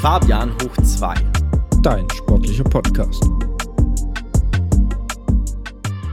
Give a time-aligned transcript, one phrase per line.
[0.00, 1.14] Fabian hoch 2.
[1.82, 3.22] Dein sportlicher Podcast.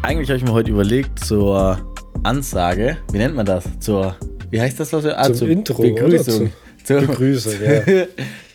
[0.01, 1.79] Eigentlich habe ich mir heute überlegt zur
[2.23, 3.63] Ansage, wie nennt man das?
[3.79, 4.17] Zur,
[4.49, 4.91] wie heißt das?
[4.91, 6.51] Was wir, ah, Zum zur Intro, Begrüßung.
[6.83, 8.05] Zur Begrüßung, ja.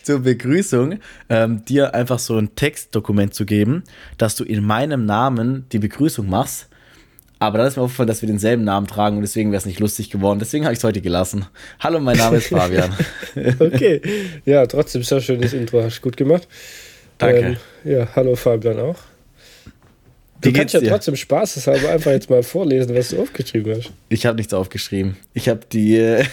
[0.03, 0.99] zur Begrüßung
[1.31, 3.85] ähm, dir einfach so ein Textdokument zu geben,
[4.19, 6.69] dass du in meinem Namen die Begrüßung machst.
[7.43, 9.81] Aber dann ist mir aufgefallen, dass wir denselben Namen tragen und deswegen wäre es nicht
[9.81, 10.39] lustig geworden.
[10.39, 11.47] Deswegen habe ich es heute gelassen.
[11.81, 12.95] Hallo, mein Name ist Fabian.
[13.59, 14.01] okay.
[14.45, 15.83] Ja, trotzdem sehr schönes Intro.
[15.83, 16.47] Hast du gut gemacht.
[17.19, 17.41] Danke.
[17.41, 18.95] Ähm, ja, hallo Fabian auch.
[20.43, 20.89] Du Wie kannst ja dir?
[20.89, 23.93] trotzdem spaßeshalber einfach jetzt mal vorlesen, was du aufgeschrieben hast.
[24.09, 25.17] Ich habe nichts aufgeschrieben.
[25.35, 25.95] Ich habe die,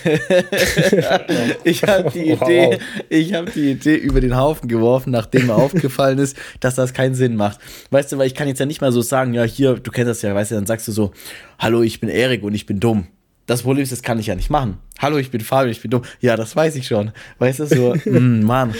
[1.63, 2.41] ich habe die wow.
[2.41, 6.95] Idee, ich habe die Idee über den Haufen geworfen, nachdem mir aufgefallen ist, dass das
[6.95, 7.59] keinen Sinn macht.
[7.91, 10.09] Weißt du, weil ich kann jetzt ja nicht mal so sagen, ja hier, du kennst
[10.09, 11.11] das ja, weißt du, dann sagst du so,
[11.59, 13.05] hallo, ich bin Erik und ich bin dumm.
[13.45, 14.79] Das Problem ist, das kann ich ja nicht machen.
[14.97, 16.01] Hallo, ich bin Fabio, ich bin dumm.
[16.19, 17.11] Ja, das weiß ich schon.
[17.37, 18.73] Weißt du, so, mm, Mann.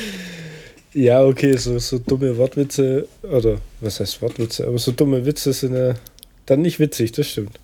[0.93, 5.75] Ja, okay, so, so dumme Wortwitze, oder was heißt Wortwitze, aber so dumme Witze sind
[5.75, 5.93] ja
[6.45, 7.59] dann nicht witzig, das stimmt.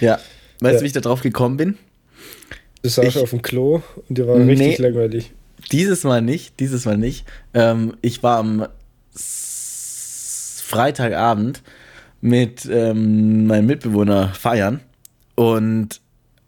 [0.00, 0.18] Ja,
[0.60, 0.78] weißt ja.
[0.78, 1.76] du, wie ich da drauf gekommen bin?
[2.82, 5.32] Du saß auf dem Klo und dir war nee, richtig langweilig.
[5.72, 7.26] Dieses Mal nicht, dieses Mal nicht.
[7.52, 8.66] Ähm, ich war am
[10.66, 11.62] Freitagabend
[12.20, 14.80] mit ähm, meinem Mitbewohner feiern
[15.34, 16.00] und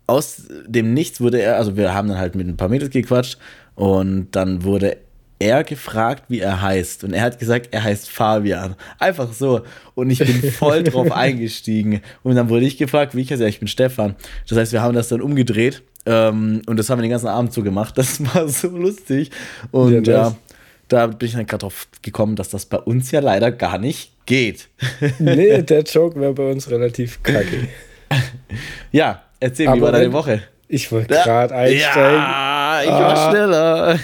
[0.06, 3.39] aus dem Nichts wurde er, also wir haben dann halt mit ein paar Mädels gequatscht
[3.75, 4.97] und dann wurde
[5.39, 7.05] er gefragt, wie er heißt.
[7.05, 8.75] Und er hat gesagt, er heißt Fabian.
[8.98, 9.62] Einfach so.
[9.95, 12.00] Und ich bin voll drauf eingestiegen.
[12.22, 13.42] Und dann wurde ich gefragt, wie ich heiße.
[13.42, 14.17] Ja, ich bin Stefan.
[14.48, 15.83] Das heißt, wir haben das dann umgedreht.
[16.06, 17.97] Ähm, und das haben wir den ganzen Abend so gemacht.
[17.97, 19.30] Das war so lustig.
[19.70, 20.36] Und ja, ja
[20.89, 24.12] da bin ich dann gerade drauf gekommen, dass das bei uns ja leider gar nicht
[24.27, 24.69] geht.
[25.19, 27.69] nee, der Joke wäre bei uns relativ kacke.
[28.91, 30.42] ja, erzähl, wie war deine Woche?
[30.67, 32.19] Ich wollte gerade einsteigen.
[32.19, 33.31] Ja, ich war ah.
[33.31, 33.98] schneller.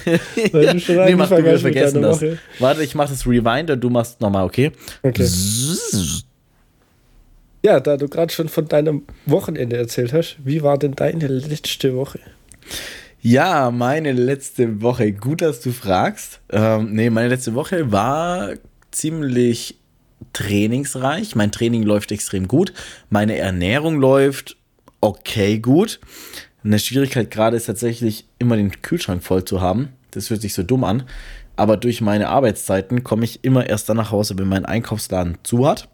[0.53, 2.16] Weil du schon nee, mach du, wir vergessen das.
[2.16, 2.38] Woche.
[2.59, 4.72] Warte, ich mach das Rewind und du machst nochmal, okay?
[5.03, 5.28] Okay.
[7.62, 11.97] Ja, da du gerade schon von deinem Wochenende erzählt hast, wie war denn deine letzte
[11.97, 12.21] Woche?
[13.22, 15.12] Ja, meine letzte Woche.
[15.12, 16.41] Gut, dass du fragst.
[16.53, 18.50] Ähm, nee, meine letzte Woche war
[18.91, 19.78] ziemlich
[20.34, 21.34] trainingsreich.
[21.34, 22.75] Mein Training läuft extrem gut.
[23.09, 24.59] Meine Ernährung läuft
[25.00, 26.00] okay gut.
[26.64, 29.91] Eine Schwierigkeit gerade ist tatsächlich immer den Kühlschrank voll zu haben.
[30.12, 31.04] Das hört sich so dumm an.
[31.56, 35.66] Aber durch meine Arbeitszeiten komme ich immer erst dann nach Hause, wenn mein Einkaufsladen zu
[35.69, 35.88] hat.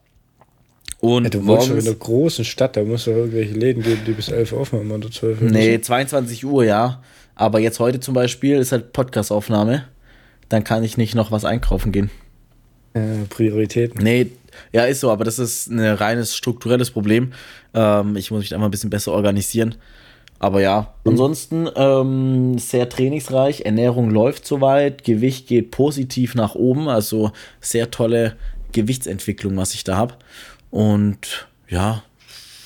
[1.01, 4.03] Und ja, du wohnst schon in einer großen Stadt, da muss es irgendwelche Läden geben,
[4.07, 5.51] die bis 11 Uhr aufmachen oder 12 Uhr.
[5.51, 7.03] Nee, 22 Uhr, ja.
[7.35, 9.85] Aber jetzt heute zum Beispiel ist halt Podcastaufnahme.
[10.51, 12.11] Dann kann ich nicht noch was einkaufen gehen.
[12.93, 14.03] Äh, Prioritäten.
[14.03, 14.31] Nee,
[14.73, 17.33] ja, ist so, aber das ist ein reines strukturelles Problem.
[17.73, 19.77] Ähm, ich muss mich einfach ein bisschen besser organisieren.
[20.41, 23.67] Aber ja, ansonsten ähm, sehr trainingsreich.
[23.67, 25.05] Ernährung läuft soweit.
[25.05, 26.89] Gewicht geht positiv nach oben.
[26.89, 28.37] Also sehr tolle
[28.73, 30.15] Gewichtsentwicklung, was ich da habe.
[30.71, 32.03] Und ja,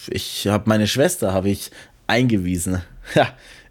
[0.09, 1.73] ich habe meine Schwester habe ich
[2.07, 2.81] eingewiesen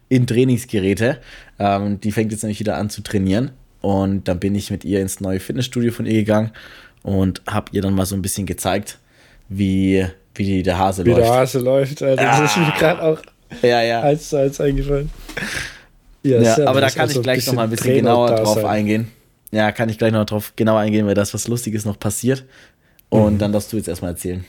[0.09, 1.19] in Trainingsgeräte.
[1.57, 3.51] Ähm, die fängt jetzt nämlich wieder an zu trainieren.
[3.79, 6.51] Und dann bin ich mit ihr ins neue Fitnessstudio von ihr gegangen
[7.03, 8.99] und habe ihr dann mal so ein bisschen gezeigt,
[9.47, 11.21] wie, wie der Hase wie läuft.
[11.21, 12.01] Wie der Hase läuft.
[12.01, 12.43] Das ah.
[12.43, 13.21] ist mir gerade auch
[13.61, 14.01] ja, ja.
[14.01, 15.09] eins zu eins eingefallen.
[16.23, 18.65] Ja, ja aber da kann ich gleich noch mal ein bisschen Trainer genauer drauf sein.
[18.65, 19.11] eingehen.
[19.51, 22.43] Ja, kann ich gleich noch drauf genauer eingehen, weil das was Lustiges noch passiert.
[23.09, 23.37] Und mhm.
[23.37, 24.43] dann darfst du jetzt erstmal erzählen.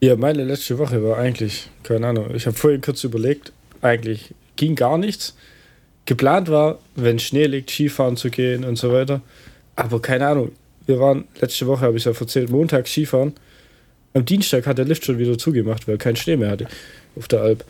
[0.00, 4.74] Ja, meine letzte Woche war eigentlich, keine Ahnung, ich habe vorhin kurz überlegt, eigentlich ging
[4.74, 5.34] gar nichts.
[6.04, 9.20] Geplant war, wenn Schnee liegt, Skifahren zu gehen und so weiter.
[9.74, 10.52] Aber keine Ahnung,
[10.86, 13.34] wir waren letzte Woche, habe ich ja erzählt, Montag Skifahren.
[14.14, 16.68] Am Dienstag hat der Lift schon wieder zugemacht, weil keinen Schnee mehr hatte
[17.16, 17.64] auf der Alp.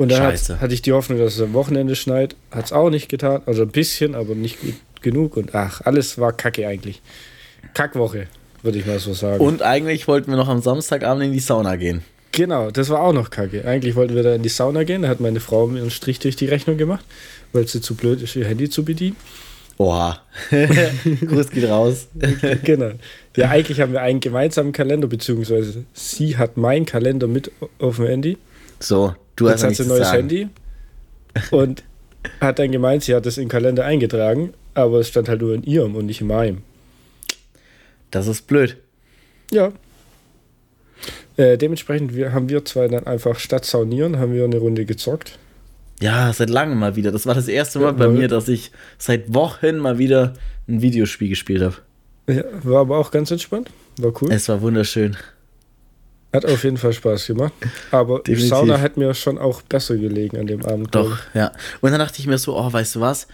[0.00, 2.34] Und dann hat, hatte ich die Hoffnung, dass es am Wochenende schneit.
[2.50, 3.42] Hat es auch nicht getan.
[3.44, 4.72] Also ein bisschen, aber nicht gut
[5.02, 5.36] genug.
[5.36, 7.02] Und ach, alles war kacke eigentlich.
[7.74, 8.26] Kackwoche,
[8.62, 9.44] würde ich mal so sagen.
[9.44, 12.02] Und eigentlich wollten wir noch am Samstagabend in die Sauna gehen.
[12.32, 13.66] Genau, das war auch noch kacke.
[13.66, 15.02] Eigentlich wollten wir da in die Sauna gehen.
[15.02, 17.04] Da hat meine Frau mir einen Strich durch die Rechnung gemacht,
[17.52, 19.16] weil sie zu blöd ist, ihr Handy zu bedienen.
[19.76, 20.22] Oha.
[21.26, 22.08] Gruß geht raus.
[22.64, 22.92] genau.
[23.36, 28.06] Ja, eigentlich haben wir einen gemeinsamen Kalender, beziehungsweise sie hat meinen Kalender mit auf dem
[28.06, 28.38] Handy.
[28.78, 30.28] So, du hast Jetzt hat sie ein neues sagen.
[30.28, 30.48] Handy
[31.50, 31.82] und
[32.40, 35.54] hat dann gemeint, sie hat das in den Kalender eingetragen, aber es stand halt nur
[35.54, 36.62] in ihrem und nicht in meinem.
[38.10, 38.76] Das ist blöd.
[39.50, 39.72] Ja.
[41.36, 45.38] Äh, dementsprechend wir, haben wir zwei dann einfach statt saunieren, haben wir eine Runde gezockt.
[46.00, 47.12] Ja, seit langem mal wieder.
[47.12, 50.34] Das war das erste Mal ja, bei mir, dass ich seit Wochen mal wieder
[50.66, 51.76] ein Videospiel gespielt habe.
[52.26, 53.70] Ja, war aber auch ganz entspannt.
[53.98, 54.32] War cool.
[54.32, 55.16] Es war wunderschön.
[56.32, 57.52] Hat auf jeden Fall Spaß gemacht.
[57.90, 60.94] Aber die Sauna hat mir schon auch besser gelegen an dem Abend.
[60.94, 61.52] Doch, ja.
[61.80, 63.26] Und dann dachte ich mir so, oh, weißt du was?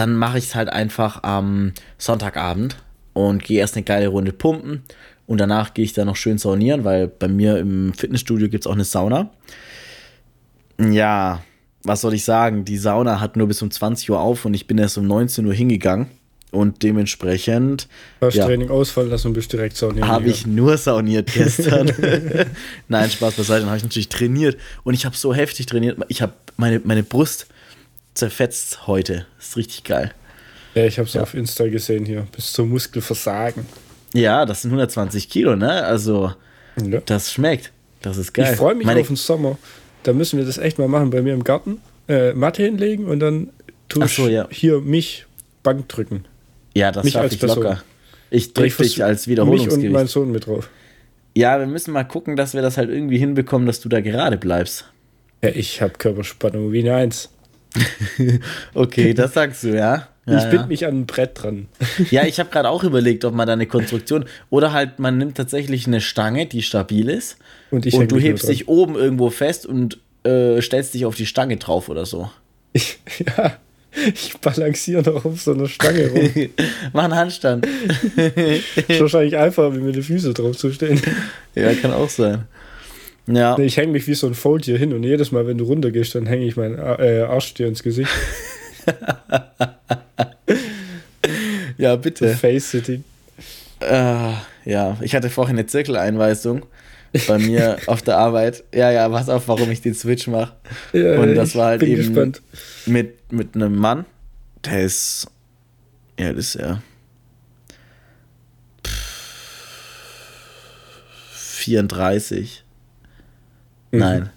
[0.00, 2.76] dann mache ich es halt einfach am Sonntagabend
[3.12, 4.82] und gehe erst eine geile Runde pumpen
[5.26, 8.66] und danach gehe ich dann noch schön saunieren, weil bei mir im Fitnessstudio gibt es
[8.66, 9.30] auch eine Sauna.
[10.80, 11.42] Ja,
[11.82, 12.64] was soll ich sagen?
[12.64, 15.46] Die Sauna hat nur bis um 20 Uhr auf und ich bin erst um 19
[15.46, 16.06] Uhr hingegangen.
[16.50, 17.86] Und dementsprechend.
[18.20, 20.08] Hast ja, Training ausfallen lassen und bist direkt saunieren.
[20.08, 21.92] Habe ich nur sauniert gestern.
[22.88, 23.60] Nein, Spaß beiseite.
[23.60, 24.58] Dann habe ich natürlich trainiert.
[24.82, 25.98] Und ich habe so heftig trainiert.
[26.08, 27.46] Ich habe meine, meine Brust
[28.14, 29.26] zerfetzt heute.
[29.38, 30.12] Ist richtig geil.
[30.74, 31.22] Ja, ich habe es ja.
[31.22, 32.26] auf Insta gesehen hier.
[32.34, 33.66] Bis zum Muskelversagen.
[34.12, 35.84] Ja, das sind 120 Kilo, ne?
[35.84, 36.32] Also,
[36.84, 37.00] ja.
[37.06, 37.72] das schmeckt.
[38.02, 38.52] Das ist geil.
[38.52, 39.58] Ich freue mich meine auf den Sommer.
[40.02, 41.80] Da müssen wir das echt mal machen bei mir im Garten.
[42.08, 43.50] Äh, Matte hinlegen und dann
[43.88, 44.48] tue ich so, ja.
[44.50, 45.26] hier mich
[45.62, 46.24] Bank drücken.
[46.74, 47.62] Ja, das schaffe ich Person.
[47.62, 47.82] locker.
[48.30, 49.78] Ich drücke dich als Wiederholungsgewicht.
[49.78, 50.70] Mich und mein Sohn mit drauf.
[51.36, 54.36] Ja, wir müssen mal gucken, dass wir das halt irgendwie hinbekommen, dass du da gerade
[54.36, 54.86] bleibst.
[55.42, 57.30] Ja, ich habe Körperspannung wie eine Eins.
[58.74, 60.08] okay, das sagst du, ja.
[60.26, 60.66] ja ich bind ja.
[60.66, 61.68] mich an ein Brett dran.
[62.10, 65.36] ja, ich habe gerade auch überlegt, ob man da eine Konstruktion oder halt man nimmt
[65.36, 67.36] tatsächlich eine Stange, die stabil ist
[67.70, 71.56] und, und du hebst dich oben irgendwo fest und äh, stellst dich auf die Stange
[71.56, 72.30] drauf oder so.
[72.72, 73.56] Ich, ja,
[74.14, 76.30] ich balanciere noch auf so einer Stange rum.
[76.92, 77.66] Mach einen Handstand.
[77.66, 81.00] ist wahrscheinlich einfacher, wie mir die Füße drauf zu stehen.
[81.54, 82.44] Ja, kann auch sein.
[83.26, 83.58] Ja.
[83.58, 86.14] Ich hänge mich wie so ein Fold hier hin und jedes Mal, wenn du runtergehst,
[86.14, 88.10] dann hänge ich meinen äh, Arsch dir ins Gesicht.
[91.78, 92.34] ja, bitte.
[92.34, 93.04] Face-Sitting.
[93.82, 94.34] Uh,
[94.64, 96.66] ja, ich hatte vorhin eine Zirkeleinweisung
[97.26, 98.64] bei mir auf der Arbeit.
[98.74, 100.54] Ja, ja, pass auf, warum ich den Switch mache.
[100.92, 102.42] Ja, und das war halt eben gespannt.
[102.86, 104.04] mit, mit einem Mann,
[104.64, 105.26] der ist,
[106.18, 106.82] ja, das ist ja
[111.60, 112.64] 34.
[113.92, 113.98] Mhm.
[113.98, 114.30] Nein.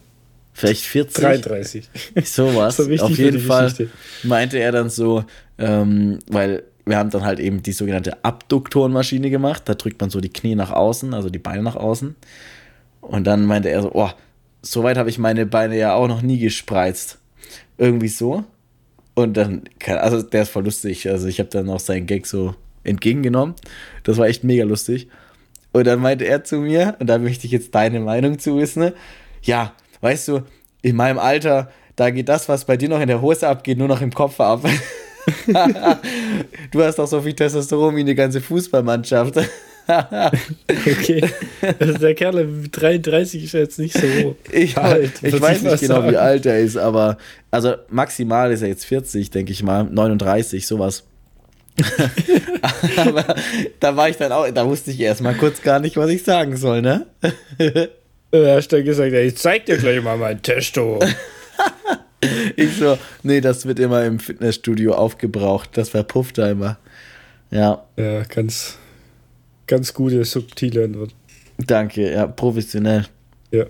[0.54, 1.24] Vielleicht 40.
[1.24, 1.90] 33.
[2.24, 2.78] Sowas.
[2.78, 3.90] So Auf jeden Fall Geschichte.
[4.24, 5.26] meinte er dann so,
[5.58, 9.64] ähm, weil wir haben dann halt eben die sogenannte Abduktorenmaschine gemacht.
[9.66, 12.16] Da drückt man so die Knie nach außen, also die Beine nach außen.
[13.04, 14.10] Und dann meinte er so, oh,
[14.62, 17.20] so weit habe ich meine Beine ja auch noch nie gespreizt.
[17.78, 18.46] Irgendwie so.
[19.14, 21.10] Und dann, also der ist voll lustig.
[21.10, 23.56] Also ich habe dann auch seinen Gag so entgegengenommen.
[24.04, 25.10] Das war echt mega lustig.
[25.74, 28.80] Und dann meinte er zu mir, und da möchte ich jetzt deine Meinung zu wissen,
[28.80, 28.94] ne?
[29.42, 30.44] ja, weißt du,
[30.82, 33.88] in meinem Alter, da geht das, was bei dir noch in der Hose abgeht, nur
[33.88, 34.64] noch im Kopf ab.
[36.72, 39.36] du hast doch so viel Testosteron wie eine ganze Fußballmannschaft.
[40.68, 41.22] okay.
[41.80, 45.12] Also der Kerl mit 33 ist jetzt nicht so ich, alt.
[45.22, 46.12] Ich weiß nicht genau, sagen.
[46.12, 47.18] wie alt er ist, aber
[47.52, 49.84] also maximal ist er jetzt 40, denke ich mal.
[49.84, 51.04] 39, sowas.
[52.98, 53.36] aber
[53.80, 56.56] da war ich dann auch, da wusste ich erstmal kurz gar nicht, was ich sagen
[56.56, 57.08] soll, ne?
[58.34, 61.00] Er hat dann gesagt, ich zeig dir gleich mal mein Testo.
[62.56, 65.78] ich so, nee, das wird immer im Fitnessstudio aufgebraucht.
[65.78, 66.78] Das verpufft da immer.
[67.52, 67.84] Ja.
[67.96, 68.78] Ja, ganz,
[69.74, 71.16] ganz gute, subtile Antwort.
[71.58, 73.08] Danke, ja, professionell.
[73.50, 73.66] Ja.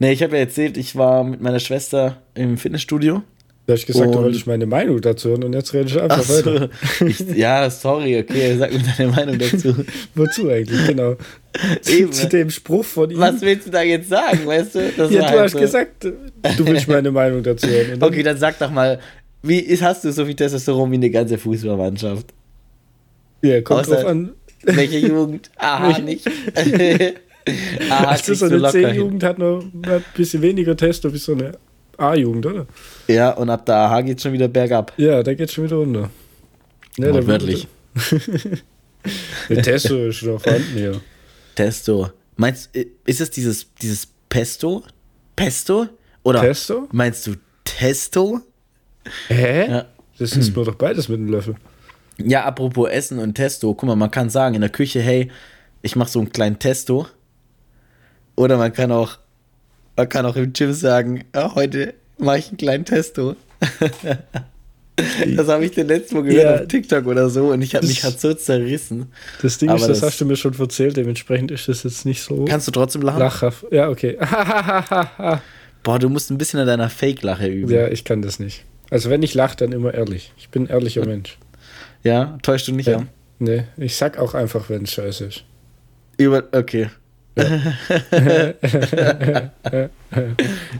[0.00, 3.22] Nee, ich habe ja erzählt, ich war mit meiner Schwester im Fitnessstudio.
[3.66, 6.00] Da habe ich gesagt, und, du wolltest meine Meinung dazu hören und jetzt rede ich
[6.00, 6.68] einfach so, weiter.
[7.06, 9.72] Ich, ja, sorry, okay, sag mir deine Meinung dazu.
[10.16, 11.14] Wozu eigentlich, genau.
[11.82, 13.18] Zu, zu, dem Spruch von ihm.
[13.18, 14.92] Was willst du da jetzt sagen, weißt du?
[14.96, 15.58] Das ja, du halt hast so.
[15.60, 18.00] gesagt, du willst meine Meinung dazu hören.
[18.00, 18.98] Dann okay, dann sag doch mal,
[19.42, 22.26] wie ist, hast du so viel Testosteron wie eine ganze Fußballmannschaft?
[23.42, 24.32] Ja, kommt Außer, drauf an.
[24.62, 25.50] Welche Jugend?
[25.56, 26.26] Aha, nicht.
[27.90, 31.52] Aha, also so eine C-Jugend hat noch ein bisschen weniger Testo wie so eine
[31.96, 32.66] A-Jugend, oder?
[33.08, 34.92] Ja, und ab der AH geht es schon wieder bergab.
[34.96, 36.10] Ja, da geht schon wieder runter.
[36.98, 37.66] Ja, Wortwörtlich.
[39.48, 40.92] Testo ist schon vorhanden, ja.
[41.54, 42.10] Testo.
[42.36, 44.84] Meinst ist es dieses, dieses Pesto?
[45.36, 45.86] Pesto?
[46.22, 46.88] Oder Testo?
[46.92, 48.40] meinst du Testo?
[49.28, 49.70] Hä?
[49.70, 49.86] Ja.
[50.18, 51.54] Das ist mir doch beides mit einem Löffel.
[52.28, 53.74] Ja, apropos Essen und Testo.
[53.74, 55.30] Guck mal, man kann sagen in der Küche, hey,
[55.82, 57.06] ich mache so einen kleinen Testo.
[58.36, 59.18] Oder man kann auch
[60.00, 63.36] man kann auch im Gym sagen, ja, heute mache ich einen kleinen Testo.
[65.36, 67.86] das habe ich den letzten Mal gehört ja, auf TikTok oder so und ich habe
[67.86, 69.08] mich halt so zerrissen.
[69.42, 72.06] Das Ding Aber ist, das, das, hast du mir schon erzählt, dementsprechend ist das jetzt
[72.06, 72.46] nicht so.
[72.46, 73.18] Kannst du trotzdem lachen?
[73.18, 73.66] Lachhaft.
[73.70, 74.16] Ja, okay.
[75.82, 77.70] Boah, du musst ein bisschen an deiner Fake-Lache üben.
[77.70, 78.64] Ja, ich kann das nicht.
[78.88, 80.32] Also wenn ich lache, dann immer ehrlich.
[80.38, 81.36] Ich bin ein ehrlicher Mensch.
[82.02, 82.98] Ja, täuschst du nicht ja.
[82.98, 83.08] an?
[83.38, 85.44] Nee, ich sag auch einfach, wenn es scheiße ist.
[86.16, 86.90] Über, okay.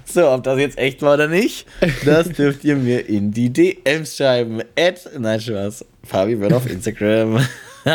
[0.04, 1.66] so, ob das jetzt echt war oder nicht,
[2.04, 4.60] das dürft ihr mir in die DMs schreiben.
[4.76, 5.86] At, nein, Spaß.
[6.04, 7.46] Fabi wird auf Instagram.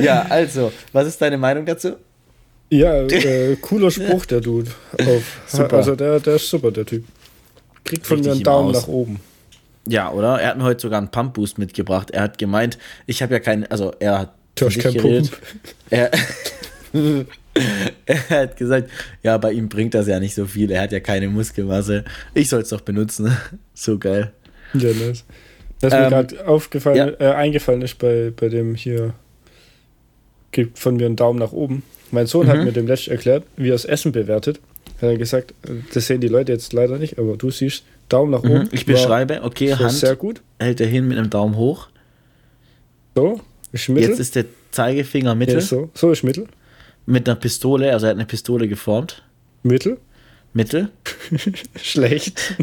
[0.00, 1.96] ja, also, was ist deine Meinung dazu?
[2.68, 4.70] Ja, äh, cooler Spruch, der Dude.
[4.92, 5.78] Auf, super.
[5.78, 7.04] Also, der, der ist super, der Typ.
[7.84, 9.18] Kriegt von Richtig mir einen Daumen nach oben.
[9.90, 10.40] Ja, oder?
[10.40, 12.10] Er hat mir heute sogar einen Pump Boost mitgebracht.
[12.10, 15.30] Er hat gemeint, ich habe ja keinen, also er hat Du hast sich geredet.
[15.90, 16.10] Er,
[18.06, 18.90] er hat gesagt,
[19.22, 20.70] ja, bei ihm bringt das ja nicht so viel.
[20.70, 22.04] Er hat ja keine Muskelmasse.
[22.34, 23.36] Ich soll es doch benutzen.
[23.74, 24.30] So geil.
[24.74, 25.24] Ja, nice.
[25.80, 27.30] Was mir Ähm, gerade aufgefallen, ja.
[27.30, 29.14] äh, eingefallen ist bei, bei dem hier,
[30.52, 31.82] gibt von mir einen Daumen nach oben.
[32.10, 32.64] Mein Sohn hat Mhm.
[32.64, 34.60] mir dem letztens erklärt, wie er das Essen bewertet.
[34.96, 35.54] Hat er gesagt,
[35.94, 38.64] das sehen die Leute jetzt leider nicht, aber du siehst, Daumen nach oben.
[38.64, 38.68] Mhm.
[38.72, 40.42] Ich beschreibe, okay, Hand sehr gut.
[40.58, 41.88] hält er hin mit einem Daumen hoch.
[43.14, 43.40] So,
[43.72, 44.10] ist Mittel.
[44.10, 46.46] Jetzt ist der Zeigefinger Mittel Ja, so, so ist Mittel.
[47.06, 49.22] mit einer Pistole, also er hat eine Pistole geformt.
[49.62, 49.98] Mittel.
[50.52, 50.90] Mittel.
[51.76, 52.54] Schlecht.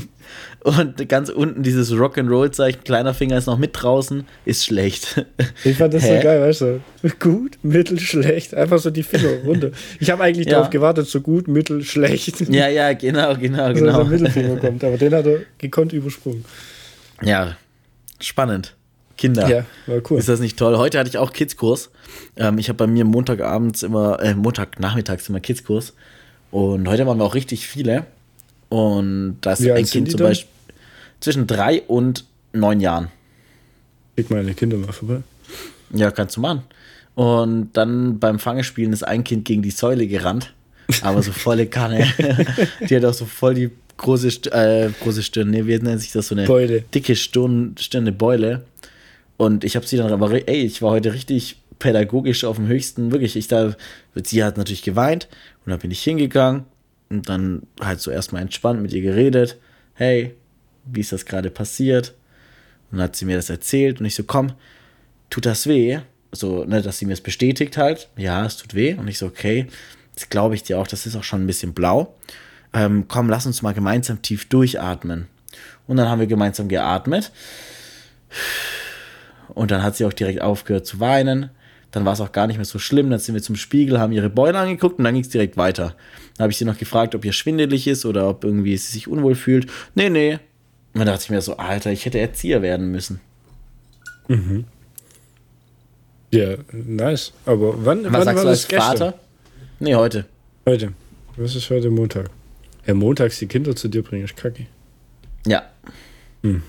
[0.64, 5.24] Und ganz unten dieses Rock'n'Roll-Zeichen, kleiner Finger ist noch mit draußen, ist schlecht.
[5.64, 6.18] Ich fand das Hä?
[6.18, 6.82] so geil, weißt du?
[7.20, 8.54] Gut, mittel, schlecht.
[8.54, 9.72] Einfach so die Finger runter.
[10.00, 10.54] Ich habe eigentlich Ja.
[10.56, 12.50] darauf gewartet, so gut, mittel, schlecht.
[12.50, 14.04] ja, ja, genau, genau, Dass der genau.
[14.04, 16.44] Mittelfinger kommt, aber den hat er gekonnt übersprungen.
[17.22, 17.56] Ja,
[18.20, 18.76] spannend.
[19.18, 19.48] Kinder.
[19.50, 20.20] Ja, war cool.
[20.20, 20.78] Ist das nicht toll?
[20.78, 21.90] Heute hatte ich auch Kidskurs.
[22.36, 25.94] Ähm, ich habe bei mir Montagabends immer, äh, Montagnachmittags immer Kidskurs.
[26.52, 28.06] Und heute waren wir auch richtig viele.
[28.70, 30.30] Und da ist ein Kind zum dann?
[30.30, 30.50] Beispiel
[31.20, 33.10] zwischen drei und neun Jahren.
[34.18, 35.22] Schick meine Kinder mal vorbei.
[35.94, 36.64] Ja, kannst du machen.
[37.16, 40.54] Und dann beim Fangespielen ist ein Kind gegen die Säule gerannt.
[41.02, 42.08] Aber so volle Kanne.
[42.90, 45.50] die hat auch so voll die große, St äh, große Stirn.
[45.50, 46.28] Nee, wie nennt sich das?
[46.28, 46.82] So eine Beule.
[46.94, 48.64] dicke Stirn, Stirn, eine Beule.
[49.38, 53.12] Und ich habe sie dann aber, ey, ich war heute richtig pädagogisch auf dem höchsten,
[53.12, 53.36] wirklich.
[53.36, 53.76] Ich da,
[54.16, 55.28] sie hat natürlich geweint
[55.66, 56.66] und dann bin ich hingegangen
[57.10, 59.58] und dann halt so erstmal entspannt mit ihr geredet.
[59.94, 60.36] Hey,
[60.86, 62.14] wie ist das gerade passiert?
[62.92, 64.54] Und dann hat sie mir das erzählt und ich so, komm,
[65.30, 66.00] tut das weh?
[66.32, 68.10] So, ne, dass sie mir es bestätigt halt.
[68.18, 68.94] Ja, es tut weh.
[68.94, 69.68] Und ich so, okay,
[70.16, 72.16] das glaube ich dir auch, das ist auch schon ein bisschen blau.
[72.74, 75.28] Ähm, komm, lass uns mal gemeinsam tief durchatmen.
[75.88, 77.32] Und dann haben wir gemeinsam geatmet.
[79.50, 81.50] Und dann hat sie auch direkt aufgehört zu weinen.
[81.98, 83.10] Dann war es auch gar nicht mehr so schlimm.
[83.10, 85.96] Dann sind wir zum Spiegel, haben ihre Beine angeguckt und dann ging es direkt weiter.
[86.36, 89.08] Dann habe ich sie noch gefragt, ob ihr schwindelig ist oder ob irgendwie sie sich
[89.08, 89.66] unwohl fühlt.
[89.96, 90.34] Nee, nee.
[90.94, 93.20] Und dann dachte ich mir so, Alter, ich hätte Erzieher werden müssen.
[96.32, 97.32] Ja, nice.
[97.46, 98.98] Aber wann, Was wann sagst war du als das gestern?
[98.98, 99.14] Vater?
[99.80, 100.26] Nee, heute.
[100.68, 100.94] Heute.
[101.36, 102.30] Was ist heute Montag?
[102.86, 104.66] Ja, montags die Kinder zu dir bringen, ist kacke.
[105.46, 105.64] Ja.
[106.44, 106.62] Hm.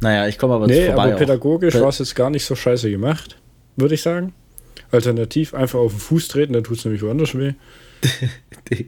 [0.00, 2.54] Naja, ich komme aber Nee, vorbei aber pädagogisch Pä- war es jetzt gar nicht so
[2.54, 3.36] scheiße gemacht,
[3.78, 4.32] würde ich sagen.
[4.90, 7.52] Alternativ einfach auf den Fuß treten, dann tut es nämlich woanders weh.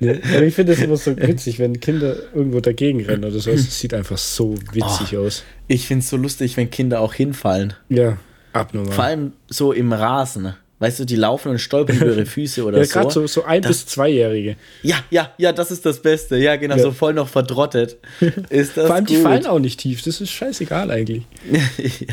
[0.00, 3.50] Aber ich finde es immer so witzig, wenn Kinder irgendwo dagegen rennen oder so.
[3.50, 5.26] Es sieht einfach so witzig Oh.
[5.26, 5.44] aus.
[5.66, 7.74] Ich finde es so lustig, wenn Kinder auch hinfallen.
[7.88, 8.16] Ja,
[8.52, 8.92] abnormal.
[8.92, 10.54] Vor allem so im Rasen.
[10.80, 12.92] Weißt du, die laufen und stolpern über ihre Füße oder ja, so.
[12.92, 14.54] gerade so, so ein- Das- bis zweijährige.
[14.82, 16.36] Ja, ja, ja, das ist das Beste.
[16.36, 16.82] Ja, genau, Ja.
[16.82, 17.96] so voll noch verdrottet.
[18.48, 19.22] Ist das Vor allem, die gut.
[19.24, 20.02] fallen auch nicht tief.
[20.02, 21.24] Das ist scheißegal eigentlich.
[21.50, 22.12] ja.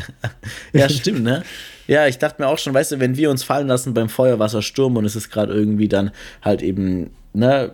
[0.80, 1.44] ja, stimmt, ne?
[1.86, 4.96] Ja, ich dachte mir auch schon, weißt du, wenn wir uns fallen lassen beim Feuerwassersturm
[4.96, 6.10] und es ist gerade irgendwie dann
[6.42, 7.72] halt eben, ne,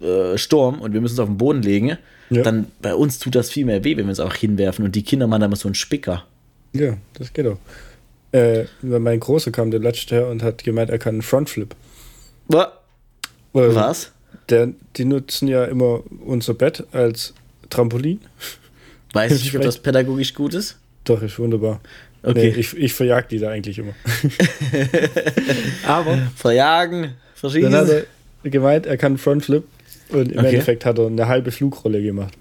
[0.00, 1.96] äh, Sturm und wir müssen uns auf den Boden legen,
[2.30, 2.42] Ja.
[2.42, 5.04] dann bei uns tut das viel mehr weh, wenn wir uns auch hinwerfen und die
[5.04, 6.24] Kinder machen da immer so einen Spicker.
[6.72, 7.58] Ja, das geht auch.
[8.32, 11.74] Äh, mein Großer kam der letzte her und hat gemeint, er kann einen Frontflip.
[12.48, 12.72] Wa-
[13.52, 14.10] Weil Was?
[14.48, 17.34] Der, die nutzen ja immer unser Bett als
[17.70, 18.20] Trampolin.
[19.12, 20.76] Weißt du, nicht, ob das pädagogisch gut ist?
[21.04, 21.80] Doch, ist wunderbar.
[22.22, 22.52] Okay.
[22.54, 23.94] Nee, ich, ich verjag die da eigentlich immer.
[25.86, 27.88] Aber Verjagen, dann hat
[28.44, 29.64] er gemeint, er kann einen Frontflip
[30.10, 30.48] und im Okay.
[30.48, 32.34] Endeffekt hat er eine halbe Flugrolle gemacht.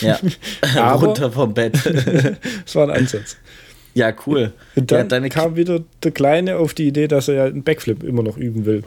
[0.00, 0.18] Ja,
[0.76, 1.74] Aber- runter vom Bett.
[2.64, 3.36] Das war ein Ansatz.
[3.98, 4.52] Ja, cool.
[4.76, 8.02] Und ja, dann kam wieder der Kleine auf die Idee, dass er ja einen Backflip
[8.02, 8.82] immer noch üben will.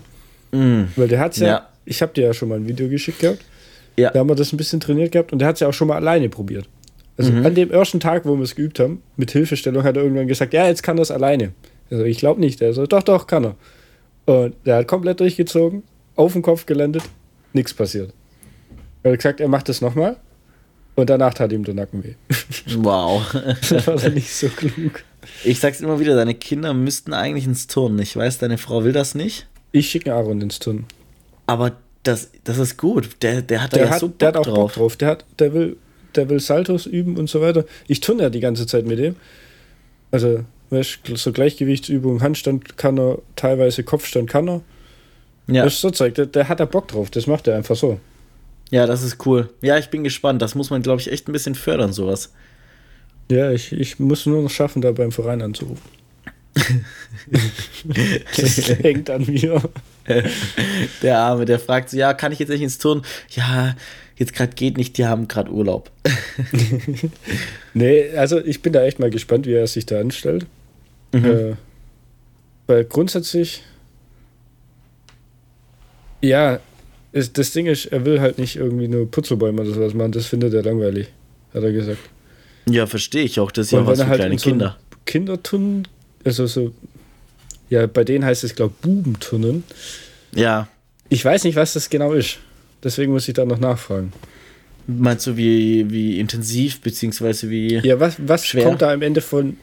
[0.52, 1.70] Mm, Weil der hat's ja, Ja.
[1.86, 3.40] ich habe dir ja schon mal ein Video geschickt gehabt.
[3.98, 4.10] Ja.
[4.12, 5.88] Da haben wir das ein bisschen trainiert gehabt und der hat es ja auch schon
[5.90, 6.68] mal alleine probiert.
[7.18, 7.46] Also Mhm.
[7.46, 10.54] an dem ersten Tag, wo wir es geübt haben, mit Hilfestellung hat er irgendwann gesagt,
[10.54, 11.52] ja, jetzt kann er es alleine.
[11.92, 12.62] Also ich glaube nicht.
[12.62, 13.56] Er so, doch, doch, kann er.
[14.26, 15.84] Und der hat komplett durchgezogen,
[16.16, 17.04] auf den Kopf gelandet,
[17.54, 18.14] nichts passiert.
[19.04, 20.16] Er hat gesagt, er macht das nochmal
[20.96, 22.16] und danach tat ihm der Nacken weh.
[22.78, 23.24] wow.
[23.70, 25.04] das war dann nicht so klug.
[25.44, 28.00] Ich sag's immer wieder, deine Kinder müssten eigentlich ins Turnen.
[28.00, 30.86] Ich weiß, deine Frau will das nicht, Ich schicke Aaron ins Turnen.
[31.48, 33.10] aber das, das ist gut.
[33.22, 34.56] Der, der hat da Der, ja hat, so Bock der hat auch drauf.
[34.56, 34.98] Bock drauf.
[34.98, 35.78] Der, hat, der, will,
[36.16, 37.66] der will Saltos üben und so weiter.
[37.88, 39.16] Ich turne ja die ganze Zeit mit dem.
[40.10, 44.62] Also, weißt, du, so Gleichgewichtsübungen, Handstand kann er, teilweise Kopfstand kann er.
[45.46, 45.64] Ja.
[45.64, 47.12] Das ist so Zeug, der, der hat da Bock drauf.
[47.12, 48.00] Das macht er einfach so.
[48.72, 49.50] Ja, das ist cool.
[49.62, 50.42] Ja, ich bin gespannt.
[50.42, 52.32] Das muss man, glaube ich, echt ein bisschen fördern, sowas.
[53.30, 55.90] Ja, ich, ich muss nur noch schaffen, da beim Verein anzurufen.
[58.38, 59.62] das hängt an mir.
[61.02, 63.04] der Arme, der fragt so, ja, kann ich jetzt nicht ins Turn?
[63.30, 63.76] Ja,
[64.16, 65.92] jetzt gerade geht nicht, die haben gerade Urlaub.
[67.74, 70.46] nee, also ich bin da echt mal gespannt, wie er sich da anstellt.
[71.14, 71.26] Mhm.
[71.26, 71.56] Äh,
[72.68, 73.64] weil grundsätzlich,
[76.22, 76.60] ja,
[77.12, 80.26] ist, das Ding ist, er will halt nicht irgendwie nur Putzelbäume oder sowas machen, das
[80.26, 81.08] findet er langweilig,
[81.54, 82.00] hat er gesagt.
[82.70, 84.78] Ja, verstehe ich auch, das ist ja was für halt kleine Kinder.
[84.92, 85.88] So Kindertunnen,
[86.24, 86.72] also so,
[87.70, 89.64] ja, bei denen heißt es, glaube ich, Bubentunnen.
[90.36, 90.68] Ja.
[91.10, 92.38] Ich weiß nicht, was das genau ist.
[92.84, 94.14] Deswegen muss ich da noch nachfragen.
[94.88, 97.76] Meinst du, wie, wie intensiv, beziehungsweise wie.
[97.80, 98.66] Ja, was, was schwer?
[98.66, 99.58] kommt da am Ende von,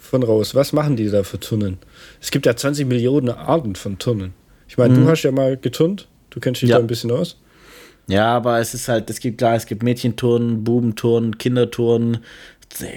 [0.00, 0.54] von raus?
[0.54, 1.78] Was machen die da für Turnen?
[2.20, 4.34] Es gibt ja 20 Millionen Arten von Turnen.
[4.68, 5.04] Ich meine, mhm.
[5.04, 6.76] du hast ja mal geturnt, du kennst dich ja.
[6.76, 7.36] da ein bisschen aus.
[8.06, 12.18] Ja, aber es ist halt, es gibt klar, es gibt Mädchenturnen, Bubenturnen, Kinderturnen,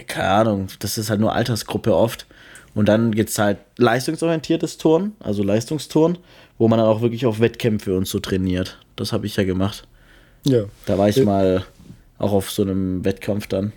[0.07, 2.25] keine Ahnung, das ist halt nur Altersgruppe oft.
[2.73, 6.17] Und dann gibt es halt leistungsorientiertes Turnen, also Leistungsturnen,
[6.57, 8.79] wo man dann auch wirklich auf Wettkämpfe und so trainiert.
[8.95, 9.87] Das habe ich ja gemacht.
[10.45, 10.65] Ja.
[10.85, 11.65] Da war ich mal
[12.19, 13.73] auch auf so einem Wettkampf dann.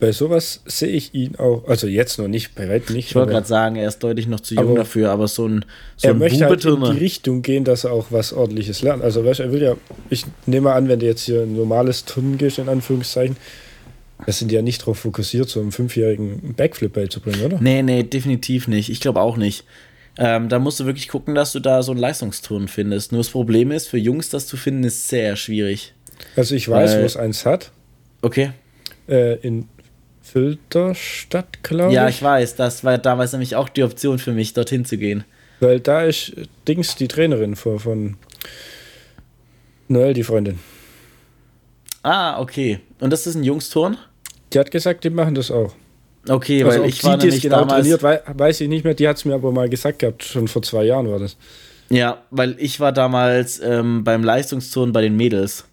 [0.00, 3.08] Bei sowas sehe ich ihn auch, also jetzt noch nicht, bei weitem nicht.
[3.10, 5.66] Ich wollte gerade sagen, er ist deutlich noch zu jung dafür, aber so ein
[5.96, 9.04] so Er ein möchte halt in die Richtung gehen, dass er auch was ordentliches lernt.
[9.04, 9.76] Also weißt, er will ja,
[10.08, 13.36] ich nehme an, wenn du jetzt hier ein normales Turnen gehst, in Anführungszeichen,
[14.24, 17.58] das sind ja nicht darauf fokussiert, so einem fünfjährigen Backflip beizubringen, oder?
[17.60, 18.88] Nee, nee, definitiv nicht.
[18.88, 19.64] Ich glaube auch nicht.
[20.18, 23.12] Ähm, da musst du wirklich gucken, dass du da so einen Leistungsturn findest.
[23.12, 25.94] Nur das Problem ist, für Jungs das zu finden, ist sehr schwierig.
[26.36, 27.70] Also ich weiß, wo es eins hat.
[28.22, 28.50] Okay.
[29.08, 29.68] Äh, in
[30.22, 31.94] Filterstadt, glaube ich.
[31.94, 32.56] Ja, ich weiß.
[32.56, 35.24] Das war damals nämlich auch die Option für mich, dorthin zu gehen.
[35.60, 36.32] Weil da ist
[36.66, 38.16] Dings die Trainerin von, von
[39.88, 40.58] Noel, die Freundin.
[42.02, 42.80] Ah, okay.
[43.00, 43.98] Und das ist ein Jungsturn?
[44.52, 45.74] Die hat gesagt, die machen das auch.
[46.28, 48.94] Okay, also weil ich war nämlich genau damals trainiert, weiß ich nicht mehr.
[48.94, 51.36] Die hat es mir aber mal gesagt gehabt, schon vor zwei Jahren war das.
[51.88, 55.64] Ja, weil ich war damals ähm, beim Leistungsturnen bei den Mädels,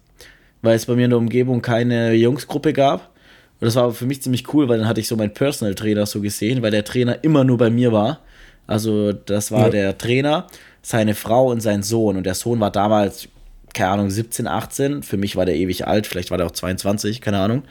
[0.62, 3.14] weil es bei mir in der Umgebung keine Jungsgruppe gab.
[3.60, 6.06] Und das war für mich ziemlich cool, weil dann hatte ich so meinen Personal Trainer
[6.06, 8.20] so gesehen, weil der Trainer immer nur bei mir war.
[8.66, 9.70] Also das war ja.
[9.70, 10.46] der Trainer,
[10.82, 12.16] seine Frau und sein Sohn.
[12.16, 13.28] Und der Sohn war damals,
[13.74, 15.02] keine Ahnung, 17, 18.
[15.02, 17.64] Für mich war der ewig alt, vielleicht war der auch 22, keine Ahnung.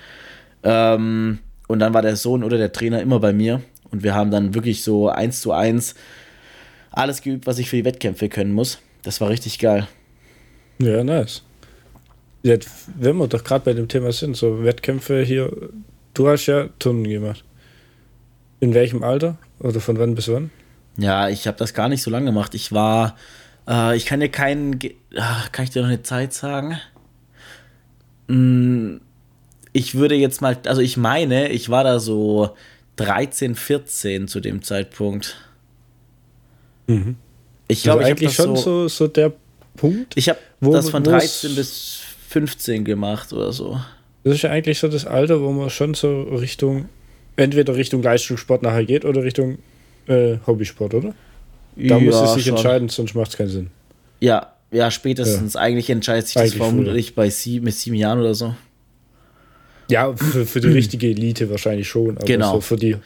[0.64, 3.62] Ähm, und dann war der Sohn oder der Trainer immer bei mir.
[3.92, 5.96] Und wir haben dann wirklich so eins zu eins
[6.92, 8.80] alles geübt, was ich für die Wettkämpfe können muss.
[9.04, 9.88] Das war richtig geil.
[10.80, 11.44] Ja, nice.
[12.48, 15.52] Jetzt, wenn wir doch gerade bei dem Thema sind, so Wettkämpfe hier,
[16.14, 17.44] du hast ja Turnen gemacht.
[18.62, 19.38] In welchem Alter?
[19.60, 20.50] Oder von wann bis wann?
[20.98, 22.56] Ja, ich habe das gar nicht so lange gemacht.
[22.56, 23.18] Ich war,
[23.68, 24.80] äh, ich kann dir keinen,
[25.18, 26.80] ach, kann ich dir noch eine Zeit sagen?
[28.30, 29.02] Hm,
[29.74, 32.56] ich würde jetzt mal, also ich meine, ich war da so
[32.96, 35.36] 13, 14 zu dem Zeitpunkt.
[36.88, 37.18] Mhm.
[37.68, 39.34] Ich glaube, also eigentlich schon so, so, der
[39.76, 40.14] Punkt.
[40.16, 43.80] Ich habe das von 13 bis 15 gemacht oder so.
[44.24, 46.90] Das ist ja eigentlich so das Alter, wo man schon so Richtung,
[47.38, 49.60] entweder Richtung Leistungssport nachher geht oder Richtung
[50.08, 51.14] äh, Hobbysport, oder?
[51.76, 52.56] Da ja, muss es sich schon.
[52.56, 53.70] entscheiden, sonst macht es keinen Sinn.
[54.20, 55.54] Ja, ja, spätestens.
[55.54, 55.62] Ja.
[55.62, 58.56] Eigentlich entscheidet sich eigentlich das vermutlich bei sieben, mit sieben Jahren oder so.
[59.90, 62.18] Ja, für, für die richtige Elite wahrscheinlich schon.
[62.18, 62.56] Aber genau.
[62.56, 62.98] So für die,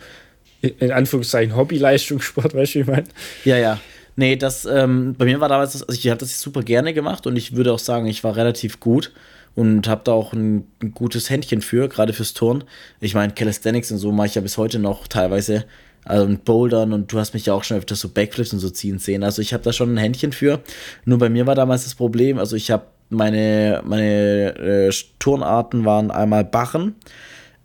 [0.61, 3.07] in Anführungszeichen, Hobby-Leistungssport, weißt du, wie ich meine?
[3.45, 3.79] Ja, ja.
[4.15, 7.27] Nee, das, ähm, bei mir war damals, das, also ich habe das super gerne gemacht
[7.27, 9.11] und ich würde auch sagen, ich war relativ gut
[9.55, 12.63] und habe da auch ein, ein, gutes Händchen für, gerade fürs Turn.
[12.99, 15.65] Ich meine, Calisthenics und so mache ich ja bis heute noch teilweise.
[16.03, 18.71] Also mit Bouldern und du hast mich ja auch schon öfters so Backflips und so
[18.71, 19.23] ziehen sehen.
[19.23, 20.61] Also ich habe da schon ein Händchen für.
[21.05, 26.09] Nur bei mir war damals das Problem, also ich habe meine, meine äh, Turnarten waren
[26.09, 26.95] einmal Barren,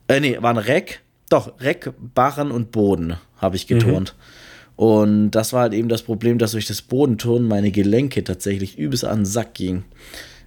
[0.08, 4.14] äh, nee, waren Reck, doch, Reck, Barren und Boden habe ich geturnt.
[4.16, 4.35] Mhm.
[4.76, 9.04] Und das war halt eben das Problem, dass durch das Bodenturnen meine Gelenke tatsächlich übelst
[9.04, 9.84] an den Sack gingen.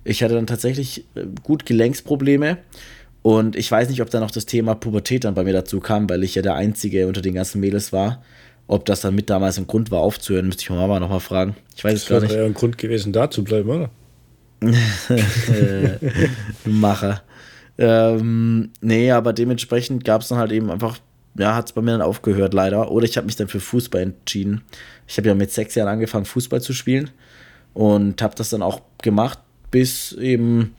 [0.04, 2.60] Ich hatte dann tatsächlich äh, gut Gelenksprobleme.
[3.22, 6.10] Und ich weiß nicht, ob dann noch das Thema Pubertät dann bei mir dazu kam,
[6.10, 8.24] weil ich ja der Einzige unter den ganzen Mädels war.
[8.68, 11.56] Ob das dann mit damals ein Grund war, aufzuhören, müsste ich Mama nochmal fragen.
[11.76, 12.26] Ich weiß es gar nicht.
[12.26, 13.89] Das wäre ja ein Grund gewesen, da zu bleiben, oder?
[16.65, 17.24] Macher.
[17.78, 21.00] Ähm, nee, aber dementsprechend gab es dann halt eben einfach,
[21.36, 22.92] ja, hat es bei mir dann aufgehört, leider.
[22.92, 24.62] Oder ich habe mich dann für Fußball entschieden.
[25.08, 27.10] Ich habe ja mit sechs Jahren angefangen, Fußball zu spielen
[27.74, 29.39] und habe das dann auch gemacht,
[29.72, 30.76] bis eben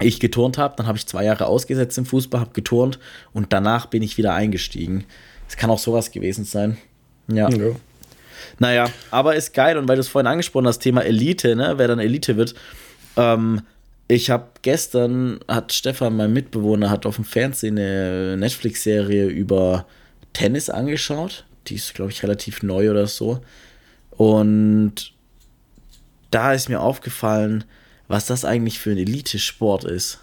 [0.00, 0.74] ich geturnt habe.
[0.76, 2.98] Dann habe ich zwei Jahre ausgesetzt im Fußball, habe geturnt
[3.32, 5.04] und danach bin ich wieder eingestiegen.
[5.48, 6.78] Es kann auch sowas gewesen sein.
[7.28, 7.48] Ja.
[7.48, 7.72] ja.
[8.58, 11.88] Naja, aber ist geil und weil du es vorhin angesprochen hast, Thema Elite, ne, wer
[11.88, 12.54] dann Elite wird,
[13.16, 13.62] ähm,
[14.10, 19.86] ich habe gestern, hat Stefan, mein Mitbewohner, hat auf dem Fernsehen eine Netflix-Serie über
[20.32, 21.44] Tennis angeschaut.
[21.68, 23.40] Die ist, glaube ich, relativ neu oder so.
[24.10, 25.12] Und
[26.32, 27.62] da ist mir aufgefallen,
[28.08, 30.18] was das eigentlich für ein Elite-Sport ist.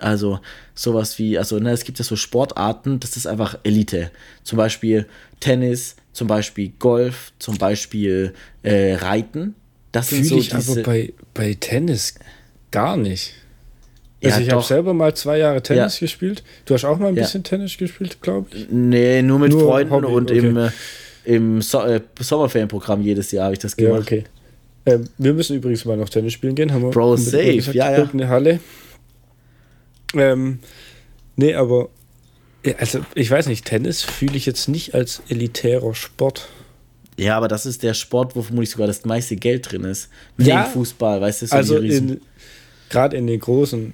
[0.00, 0.40] Also
[0.74, 4.10] sowas wie, also ne, es gibt ja so Sportarten, das ist einfach Elite.
[4.42, 5.06] Zum Beispiel
[5.38, 9.54] Tennis, zum Beispiel Golf, zum Beispiel äh, Reiten.
[9.92, 12.14] Das sind Fühle so ich diese, aber bei, bei Tennis
[12.70, 13.34] gar nicht.
[14.22, 16.04] Also Ja, ich habe selber mal zwei Jahre Tennis Ja.
[16.06, 16.42] gespielt.
[16.64, 17.22] Du hast auch mal ein Ja.
[17.22, 18.66] bisschen Tennis gespielt, glaube ich.
[18.70, 20.38] Nee, nur mit Nur Freunden Hobby, und okay.
[20.40, 20.70] im, äh,
[21.24, 24.02] im so äh, Sommerferienprogramm jedes Jahr habe ich das gemacht.
[24.02, 24.24] okay.
[24.86, 26.72] Ähm, wir müssen übrigens mal noch Tennis spielen gehen.
[26.72, 27.98] Haben wir Bro, safe, gesagt, ja, ja.
[27.98, 28.60] Irgendeine Halle.
[30.14, 30.60] Ähm,
[31.36, 31.90] nee, aber
[32.78, 36.48] also ich weiß nicht, Tennis fühle ich jetzt nicht als elitärer Sport.
[37.18, 40.08] Ja, aber das ist der Sport, wo vermutlich sogar das meiste Geld drin ist.
[40.36, 40.62] Wie Ja.
[40.64, 41.80] Fußball, weißt du, so also
[42.88, 43.92] gerade in den großen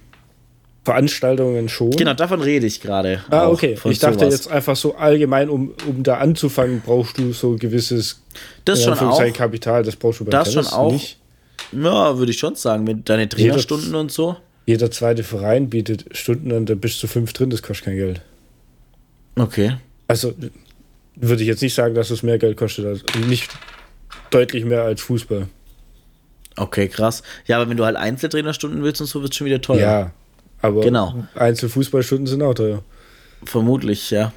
[0.85, 1.93] Veranstaltungen schon.
[1.93, 3.25] Genau, davon rede ich gerade.
[3.31, 3.79] Ah, okay.
[3.89, 4.35] Ich dachte sowas.
[4.35, 8.23] jetzt einfach so allgemein, um, um da anzufangen, brauchst du so ein gewisses
[8.67, 9.33] Das schon auch.
[9.33, 9.83] Kapital.
[9.83, 10.93] Das brauchst du beim Das Tennis schon auch.
[10.93, 11.19] nicht.
[11.73, 14.37] Ja, würde ich schon sagen, mit deine Trainerstunden und so.
[14.67, 18.21] Jeder zweite Verein bietet Stunden an, da bist du fünf drin, das kostet kein Geld.
[19.37, 19.77] Okay.
[20.07, 20.35] Also
[21.17, 23.51] würde ich jetzt nicht sagen, dass es mehr Geld kostet, als nicht
[24.31, 25.49] deutlich mehr als Fußball.
[26.57, 27.23] Okay, krass.
[27.47, 29.81] Ja, aber wenn du halt Einzeltrainerstunden willst und so, wird es schon wieder teuer.
[29.81, 30.11] Ja,
[30.63, 31.25] aber Genau.
[31.35, 32.83] Einzelfußballstunden sind auch teuer.
[33.45, 34.33] Vermutlich, ja.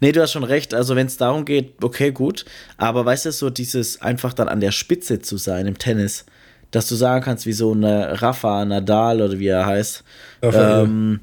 [0.00, 0.74] Nee, du hast schon recht.
[0.74, 2.44] Also, wenn es darum geht, okay, gut.
[2.76, 6.26] Aber weißt du, so dieses einfach dann an der Spitze zu sein im Tennis,
[6.72, 10.04] dass du sagen kannst, wie so eine Rafa Nadal oder wie er heißt.
[10.42, 10.84] Rafael.
[10.84, 11.20] Ähm,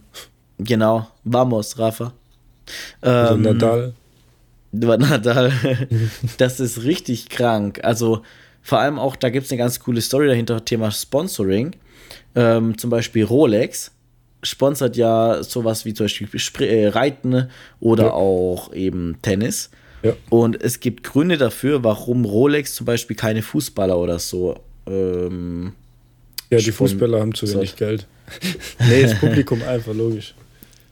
[0.58, 1.08] genau.
[1.24, 2.14] Vamos, Rafa.
[3.02, 3.94] Also Ähm, Nadal.
[4.72, 5.52] Über Nadal.
[6.38, 7.80] das ist richtig krank.
[7.84, 8.22] Also
[8.62, 11.76] vor allem auch, da gibt es eine ganz coole Story dahinter, Thema Sponsoring.
[12.36, 13.92] Ähm, zum Beispiel Rolex
[14.44, 18.12] sponsert ja sowas wie zum Beispiel äh, Reiten oder Ja.
[18.12, 19.70] auch eben Tennis.
[20.04, 20.14] Ja.
[20.30, 24.56] Und es gibt Gründe dafür, warum Rolex zum Beispiel keine Fußballer oder so.
[24.88, 25.74] Ähm,
[26.50, 28.08] Ja, die Fußballer haben zu wenig Geld.
[28.88, 30.36] nee, das Publikum einfach, logisch.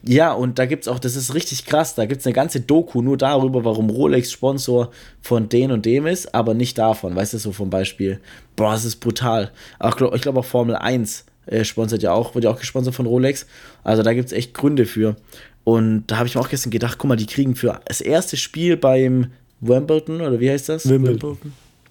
[0.08, 3.17] Ja, und da gibt's auch, das ist richtig krass, da gibt's eine ganze Doku nur
[3.17, 4.91] darüber, warum Rolex Sponsor
[5.22, 8.20] von den und dem ist, aber nicht davon, weißt du, so vom Beispiel.
[8.56, 9.52] Boah, das ist brutal.
[9.80, 13.06] Auch, ich glaube auch Formel 1 äh, sponsert ja auch, wird ja auch gesponsert von
[13.06, 13.46] Rolex.
[13.84, 15.15] Also da gibt's echt Gründe für.
[15.63, 18.38] Und da habe ich mir auch gestern gedacht, guck mal, die kriegen für das erste
[18.38, 20.88] Spiel beim Wimbledon, oder wie heißt das?
[20.88, 21.38] Wimbledon.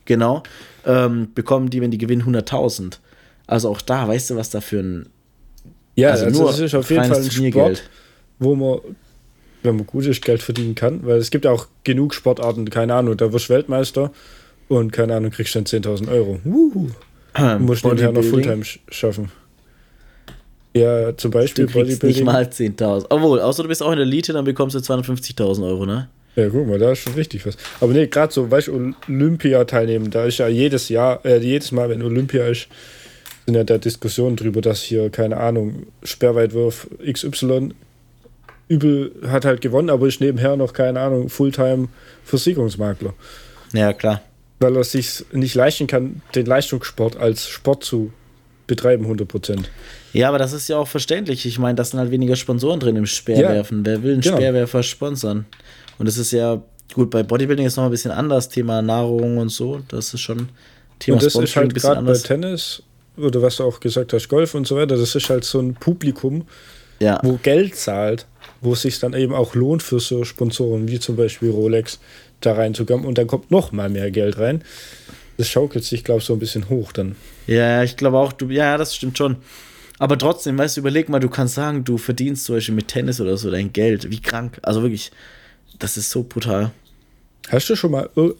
[0.04, 0.42] Genau,
[0.86, 2.98] ähm, bekommen die, wenn die gewinnen, 100.000.
[3.46, 5.08] Also auch da, weißt du, was da für ein
[5.94, 7.30] Ja, also also, nur das ist auf jeden Fall ein.
[7.30, 7.82] Sport,
[8.38, 8.78] wo man,
[9.62, 13.32] wenn man gutes Geld verdienen kann, weil es gibt auch genug Sportarten, keine Ahnung, da
[13.32, 14.12] wirst du Weltmeister
[14.68, 16.40] und keine Ahnung, kriegst dann 10.000 Euro.
[16.44, 16.88] Wuhu.
[17.34, 18.30] Du musst nebenher noch Bodybuilding.
[18.32, 19.30] Fulltime sch- schaffen.
[20.74, 22.24] Ja, zum Beispiel Du kriegst nicht Bodybuilding.
[22.24, 23.06] mal 10.000.
[23.10, 26.08] Obwohl, außer du bist auch in der Elite, dann bekommst du 250.000 Euro, ne?
[26.34, 27.56] Ja, guck mal, da ist schon richtig was.
[27.80, 31.72] Aber nee, gerade so, weißt du, Olympia teilnehmen, da ist ja jedes Jahr, äh, jedes
[31.72, 32.68] Mal, wenn Olympia ist,
[33.46, 37.70] sind ja da Diskussionen drüber, dass hier, keine Ahnung, Sperrweitwurf XY
[38.68, 41.88] übel hat halt gewonnen, aber ist nebenher noch, keine Ahnung, Fulltime
[42.24, 43.14] Versicherungsmakler.
[43.72, 44.22] Ja, klar.
[44.58, 48.12] Weil er sich nicht leisten kann, den Leistungssport als Sport zu
[48.66, 49.70] betreiben, 100 Prozent.
[50.12, 51.46] Ja, aber das ist ja auch verständlich.
[51.46, 53.84] Ich meine, da sind halt weniger Sponsoren drin im Speerwerfen.
[53.84, 54.36] Wer will einen genau.
[54.36, 55.44] Speerwerfer sponsern?
[55.98, 56.60] Und das ist ja,
[56.94, 59.82] gut, bei Bodybuilding ist noch ein bisschen anders, Thema Nahrung und so.
[59.88, 60.48] Das ist schon
[60.98, 62.22] Thema Und das ist Sponsoring halt ein bisschen gerade bei anders.
[62.22, 62.82] Tennis,
[63.16, 65.74] oder was du auch gesagt hast, Golf und so weiter, das ist halt so ein
[65.74, 66.46] Publikum,
[66.98, 68.26] Ja, wo Geld zahlt,
[68.66, 71.98] wo es sich dann eben auch lohnt für so Sponsoren wie zum Beispiel Rolex
[72.40, 74.62] da reinzukommen und dann kommt noch mal mehr Geld rein.
[75.38, 77.16] Das schaukelt sich, glaube ich, so ein bisschen hoch dann.
[77.46, 79.36] ja, ich glaube auch, du, ja, das stimmt schon.
[79.98, 83.20] Aber trotzdem, weißt du, überleg mal, du kannst sagen, du verdienst zum Beispiel mit Tennis
[83.20, 84.10] oder so dein Geld.
[84.10, 84.58] Wie krank.
[84.62, 85.10] Also wirklich,
[85.78, 86.70] das ist so brutal.
[87.48, 88.34] Hast du schon mal ir-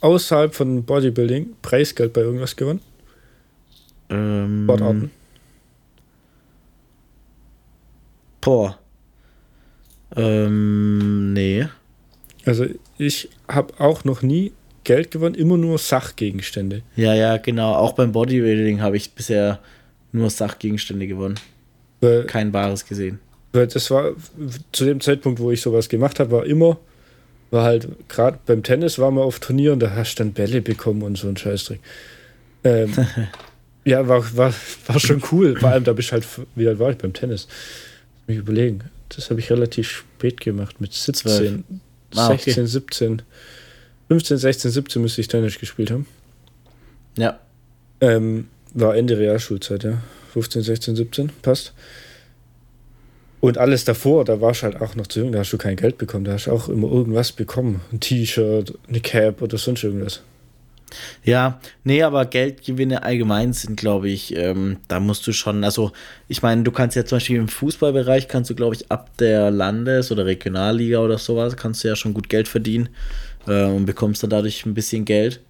[0.00, 2.80] außerhalb von Bodybuilding Preisgeld bei irgendwas gewonnen?
[4.08, 5.10] Ähm, Sportarten?
[8.40, 8.78] Boah.
[10.16, 11.66] Ähm, nee.
[12.44, 12.66] Also
[12.98, 14.52] ich habe auch noch nie
[14.84, 16.82] Geld gewonnen, immer nur Sachgegenstände.
[16.94, 17.74] Ja, ja, genau.
[17.74, 19.58] Auch beim Bodybuilding habe ich bisher
[20.12, 21.34] nur Sachgegenstände gewonnen.
[22.00, 23.18] Weil, Kein Wahres gesehen.
[23.52, 24.12] weil das war
[24.72, 26.78] zu dem Zeitpunkt, wo ich sowas gemacht habe, war immer,
[27.50, 31.02] war halt, gerade beim Tennis waren wir auf Turnieren, da hast du dann Bälle bekommen
[31.02, 31.80] und so ein Scheißdreck.
[32.64, 32.92] Ähm,
[33.84, 34.54] ja, war, war,
[34.86, 35.58] war schon cool.
[35.58, 37.48] Vor allem, da bist du halt, wie alt war ich beim Tennis?
[38.26, 38.80] Mich überlegen.
[39.08, 41.64] Das habe ich relativ spät gemacht, mit 17,
[42.14, 42.50] Ah, okay.
[42.50, 43.22] 16, 17.
[44.08, 46.06] 15, 16, 17 müsste ich Tennis gespielt haben.
[47.16, 47.40] Ja.
[48.00, 50.02] Ähm, war Ende Realschulzeit, ja.
[50.32, 51.72] 15, 16, 17, passt.
[53.40, 55.76] Und alles davor, da warst du halt auch noch zu jung, da hast du kein
[55.76, 57.80] Geld bekommen, da hast du auch immer irgendwas bekommen.
[57.92, 60.22] Ein T-Shirt, eine Cap oder sonst irgendwas.
[61.24, 65.92] Ja, nee, aber Geldgewinne allgemein sind, glaube ich, ähm, da musst du schon, also
[66.28, 69.50] ich meine, du kannst ja zum Beispiel im Fußballbereich, kannst du, glaube ich, ab der
[69.50, 72.88] Landes- oder Regionalliga oder sowas, kannst du ja schon gut Geld verdienen
[73.46, 75.40] äh, und bekommst dann dadurch ein bisschen Geld.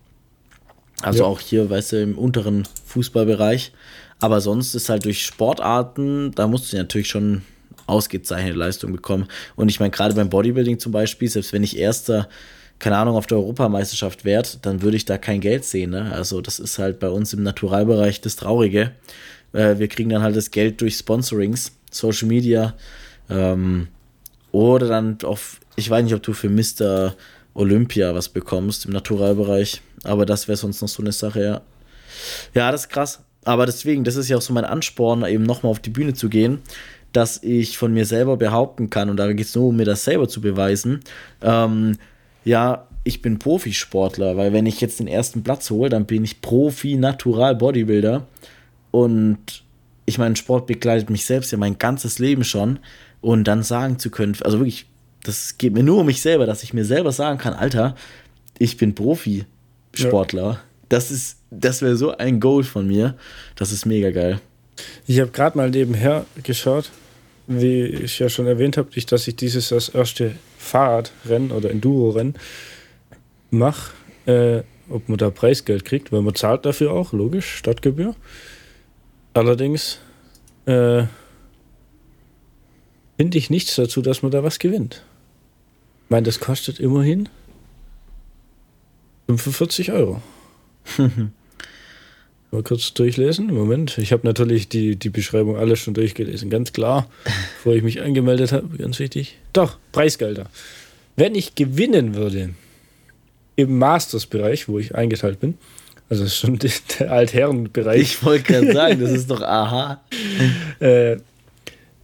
[1.03, 1.25] Also ja.
[1.27, 3.73] auch hier, weißt du, im unteren Fußballbereich.
[4.21, 7.43] Aber sonst ist halt durch Sportarten, da musst du natürlich schon
[7.87, 9.29] ausgezeichnete Leistung bekommen.
[9.57, 12.29] Und ich meine, gerade beim Bodybuilding zum Beispiel, selbst wenn ich erster
[12.79, 15.91] keine Ahnung, auf der Europameisterschaft wärt, dann würde ich da kein Geld sehen.
[15.91, 16.13] Ne?
[16.13, 18.93] Also das ist halt bei uns im Naturalbereich das Traurige.
[19.53, 22.75] Äh, wir kriegen dann halt das Geld durch Sponsorings, Social Media
[23.31, 23.89] ähm,
[24.53, 27.15] oder dann auf, ich weiß nicht, ob du für Mr.
[27.55, 31.63] Olympia was bekommst im Naturalbereich, aber das wäre sonst noch so eine Sache, ja.
[32.55, 33.21] Ja, das ist krass.
[33.45, 36.29] Aber deswegen, das ist ja auch so mein Ansporn, eben nochmal auf die Bühne zu
[36.29, 36.63] gehen,
[37.13, 40.05] dass ich von mir selber behaupten kann, und da geht es nur um mir das
[40.05, 41.01] selber zu beweisen,
[41.43, 41.97] ähm,
[42.47, 46.41] ja, ich bin Profisportler, weil wenn ich jetzt den ersten Platz hole, dann bin ich
[46.41, 48.25] Profi-Natural-Bodybuilder.
[48.93, 49.65] Und
[50.07, 52.79] ich meine, Sport begleitet mich selbst ja mein ganzes Leben schon.
[53.21, 54.87] Und dann sagen zu können, also wirklich,
[55.25, 57.97] das geht mir nur um mich selber, dass ich mir selber sagen kann, Alter,
[58.59, 60.51] ich bin Profisportler.
[60.51, 60.61] Ja.
[60.89, 63.17] Das ist, das wäre so ein Goal von mir.
[63.57, 64.41] Das ist mega geil.
[65.09, 66.93] Ich habe gerade mal nebenher geschaut,
[67.49, 72.35] wie ich ja schon erwähnt habe, dass ich dieses das erste Fahrradrennen oder Enduro-Rennen
[73.51, 73.93] mache,
[74.27, 78.15] äh, ob man da Preisgeld kriegt, weil man zahlt dafür auch, logisch, Stadtgebühr.
[79.35, 79.99] Allerdings
[80.67, 81.05] äh,
[83.17, 85.03] finde ich nichts dazu, dass man da was gewinnt.
[86.05, 87.29] Ich meine, das kostet immerhin
[89.29, 90.23] 45 Euro.
[92.51, 93.53] Mal kurz durchlesen.
[93.53, 97.09] Moment, ich habe natürlich die, die Beschreibung alles schon durchgelesen, ganz klar,
[97.57, 99.37] bevor ich mich angemeldet habe, ganz wichtig.
[99.53, 100.47] Doch, Preisgelder.
[101.17, 102.51] Wenn ich gewinnen würde
[103.57, 105.59] im Masters-Bereich, wo ich eingeteilt bin,
[106.09, 106.59] also schon
[106.99, 108.01] der Altherrenbereich.
[108.01, 110.03] Ich wollte gerade sagen, das ist doch aha.
[110.81, 111.17] äh,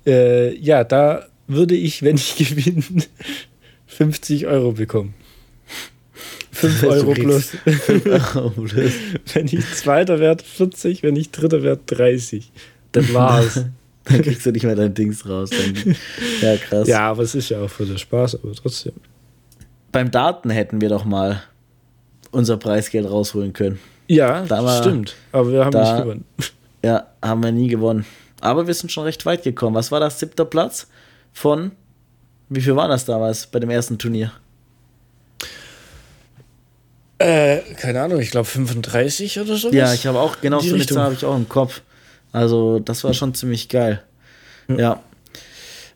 [0.07, 2.83] äh, ja, da würde ich, wenn ich gewinne,
[3.87, 5.14] 50 Euro bekommen.
[6.53, 7.57] 5 Euro plus.
[7.65, 8.93] 5 Euro plus.
[9.33, 12.53] wenn ich Zweiter werde, 40, wenn ich Dritter werde, 30.
[12.93, 13.65] Dann war's.
[14.05, 15.51] dann kriegst du nicht mehr dein Dings raus.
[15.51, 15.97] Dann,
[16.41, 16.88] ja, krass.
[16.88, 18.93] Ja, aber es ist ja auch für den Spaß, aber trotzdem.
[19.91, 21.43] Beim Daten hätten wir doch mal
[22.31, 23.79] unser Preisgeld rausholen können.
[24.09, 25.15] Ja, da stimmt.
[25.33, 26.25] Aber wir haben da, nicht gewonnen.
[26.85, 28.05] Ja, haben wir nie gewonnen.
[28.41, 29.77] Aber wir sind schon recht weit gekommen.
[29.77, 30.19] Was war das?
[30.19, 30.88] Siebter Platz
[31.33, 31.71] von.
[32.49, 34.33] Wie viel war das damals bei dem ersten Turnier?
[37.22, 39.70] Äh, keine Ahnung, ich glaube 35 oder so.
[39.70, 41.82] Ja, ich habe auch, genau so eine Zahl habe ich auch im Kopf.
[42.32, 44.02] Also, das war schon ziemlich geil.
[44.66, 44.76] Ja.
[44.76, 45.02] ja.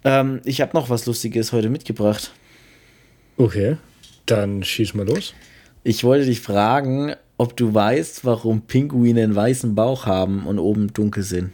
[0.04, 2.30] Ähm, ich habe noch was Lustiges heute mitgebracht.
[3.38, 3.76] Okay,
[4.26, 5.34] dann schieß mal los.
[5.82, 10.92] Ich wollte dich fragen, ob du weißt, warum Pinguine einen weißen Bauch haben und oben
[10.92, 11.52] dunkel sind.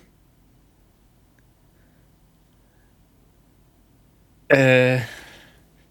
[4.48, 4.98] Äh,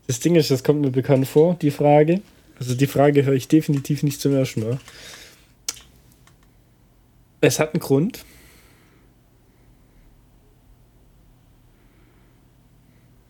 [0.06, 2.22] das Ding ist, das kommt mir bekannt vor, die Frage.
[2.62, 4.78] Also die Frage höre ich definitiv nicht zum ersten Mal.
[7.42, 8.24] Es hat einen Grund.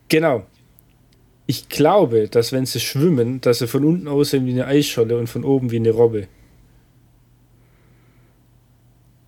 [0.10, 0.46] Genau.
[1.48, 5.28] Ich glaube, dass wenn sie schwimmen, dass sie von unten aussehen wie eine Eisscholle und
[5.28, 6.28] von oben wie eine Robbe.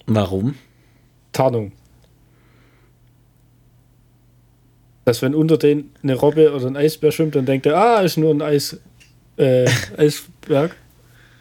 [0.06, 0.56] Warum?
[1.32, 1.72] Tarnung.
[5.06, 8.18] Dass wenn unter denen eine Robbe oder ein Eisbär schwimmt, dann denkt er, ah, ist
[8.18, 8.82] nur ein Eis,
[9.38, 9.68] äh,
[9.98, 10.76] Eisberg.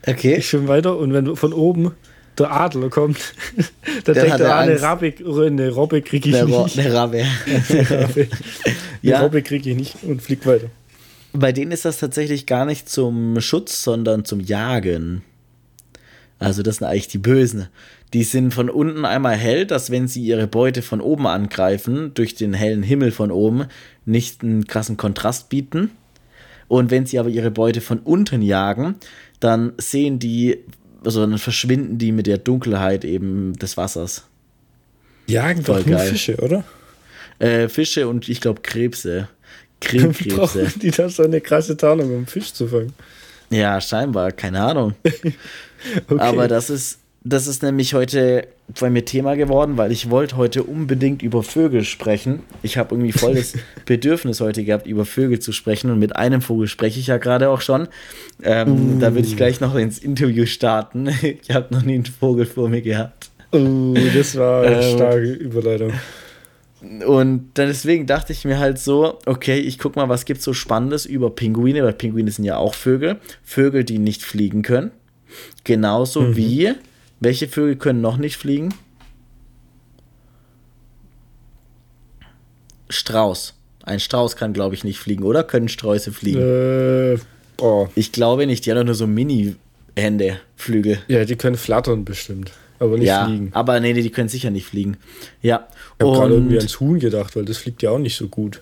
[0.07, 0.37] Okay.
[0.37, 1.93] Ich schwimme weiter und wenn von oben
[2.39, 3.19] der Adler kommt,
[4.05, 6.79] dann der denkt er, eine Rabbe, eine Robbe kriege ich eine nicht.
[6.79, 7.25] Eine Rabbe.
[7.69, 8.29] eine Rabbe.
[9.03, 9.17] ja.
[9.17, 10.69] Eine Robbe kriege ich nicht und fliegt weiter.
[11.35, 15.23] Bei denen ist das tatsächlich gar nicht zum Schutz, sondern zum Jagen.
[16.39, 17.69] Also das sind eigentlich die Bösen.
[18.13, 22.35] Die sind von unten einmal hell, dass wenn sie ihre Beute von oben angreifen, durch
[22.35, 23.67] den hellen Himmel von oben,
[24.05, 25.93] nicht einen krassen Kontrast bieten.
[26.73, 28.95] Und wenn sie aber ihre Beute von unten jagen,
[29.41, 30.57] dann sehen die,
[31.05, 34.25] also dann verschwinden die mit der Dunkelheit eben des Wassers.
[35.27, 36.65] Jagen Voll doch nur Fische, oder?
[37.39, 39.29] Äh, Fische und ich glaube Krebse.
[39.83, 40.35] Krebskrebse.
[40.35, 42.95] Brauchen die da so eine krasse Tarnung, um Fisch zu fangen?
[43.51, 44.95] Ja, scheinbar, keine Ahnung.
[45.05, 45.35] okay.
[46.21, 48.49] Aber das ist, das ist nämlich heute
[48.81, 52.41] bei mir Thema geworden, weil ich wollte heute unbedingt über Vögel sprechen.
[52.63, 53.55] Ich habe irgendwie voll das
[53.87, 55.91] Bedürfnis heute gehabt, über Vögel zu sprechen.
[55.91, 57.87] Und mit einem Vogel spreche ich ja gerade auch schon.
[58.43, 58.99] Ähm, uh.
[58.99, 61.11] Da würde ich gleich noch ins Interview starten.
[61.23, 63.31] Ich habe noch nie einen Vogel vor mir gehabt.
[63.53, 65.93] Uh, das war eine ähm, starke Überleitung.
[67.07, 71.07] Und deswegen dachte ich mir halt so, okay, ich guck mal, was gibt so Spannendes
[71.07, 73.19] über Pinguine, weil Pinguine sind ja auch Vögel.
[73.45, 74.91] Vögel, die nicht fliegen können.
[75.65, 76.37] Genauso mhm.
[76.37, 76.73] wie,
[77.23, 78.75] welche Vögel können noch nicht fliegen?
[82.89, 83.55] Strauß.
[83.85, 85.45] Ein Strauß kann, glaube ich, nicht fliegen, oder?
[85.45, 86.41] Können Sträuße fliegen?
[86.41, 87.19] Äh,
[87.59, 87.89] oh.
[87.95, 90.99] Ich glaube nicht, die haben doch nur so Mini-Hände, Flügel.
[91.09, 93.51] Ja, die können flattern bestimmt, aber nicht ja, fliegen.
[93.53, 94.97] Aber nee, die können sicher nicht fliegen.
[95.41, 95.69] Ja.
[95.99, 98.61] Ich habe gerade irgendwie ans Huhn gedacht, weil das fliegt ja auch nicht so gut.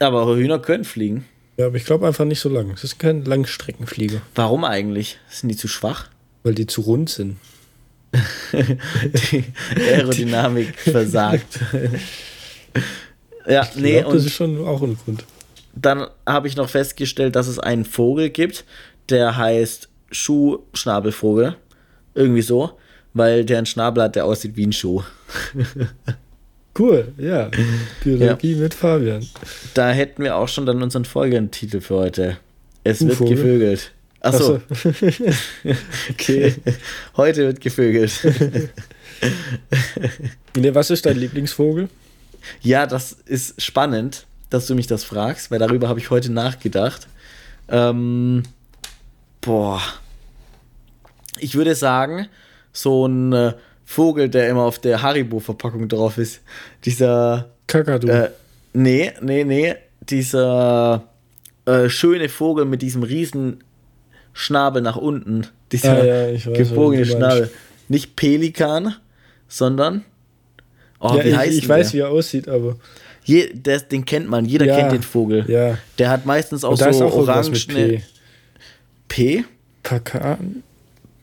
[0.00, 1.24] Aber Hühner können fliegen.
[1.56, 2.70] Ja, aber ich glaube einfach nicht so lang.
[2.72, 4.22] Das ist kein Langstreckenflieger.
[4.34, 5.18] Warum eigentlich?
[5.28, 6.08] Sind die zu schwach?
[6.42, 7.36] Weil die zu rund sind.
[8.52, 9.44] die
[9.76, 11.60] Aerodynamik versagt.
[13.46, 14.00] ja, ich nee.
[14.00, 15.24] Glaub, das ist schon auch ein Grund.
[15.74, 18.64] Dann habe ich noch festgestellt, dass es einen Vogel gibt,
[19.08, 21.56] der heißt Schuhschnabelvogel.
[22.14, 22.72] Irgendwie so,
[23.14, 25.02] weil der einen Schnabel hat, der aussieht wie ein Schuh.
[26.78, 27.50] Cool, ja.
[28.02, 28.58] Biologie ja.
[28.58, 29.26] mit Fabian.
[29.74, 32.38] Da hätten wir auch schon dann unseren Folgentitel für heute.
[32.82, 33.92] Es wird gevögelt.
[34.22, 34.60] Achso.
[34.70, 34.90] Ach so.
[36.10, 36.54] okay.
[37.16, 38.12] Heute wird gevögelt.
[40.56, 41.88] ne, was ist dein Lieblingsvogel?
[42.60, 47.08] Ja, das ist spannend, dass du mich das fragst, weil darüber habe ich heute nachgedacht.
[47.68, 48.44] Ähm,
[49.40, 49.80] boah.
[51.38, 52.28] Ich würde sagen,
[52.72, 53.54] so ein äh,
[53.84, 56.42] Vogel, der immer auf der Haribo-Verpackung drauf ist.
[56.84, 57.50] Dieser.
[57.66, 58.08] Kakadu.
[58.08, 58.30] Äh,
[58.72, 59.74] nee, nee, nee.
[60.00, 61.08] Dieser
[61.64, 63.62] äh, schöne Vogel mit diesem riesen
[64.32, 65.46] Schnabel nach unten.
[65.72, 67.50] Dieser ah, ja, weiß, gebogene Schnabel.
[67.88, 68.94] Nicht Pelikan,
[69.48, 70.04] sondern.
[71.00, 72.76] Oh, ja, wie heißt ich, ich weiß, wie er aussieht, aber.
[73.24, 75.44] Je, der, den kennt man, jeder ja, kennt den Vogel.
[75.48, 75.78] Ja.
[75.98, 77.66] Der hat meistens auch so auch orange.
[79.08, 79.44] P.
[79.82, 80.62] Pakan?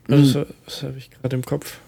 [0.07, 0.45] Was, hm.
[0.65, 1.79] was habe ich gerade im Kopf?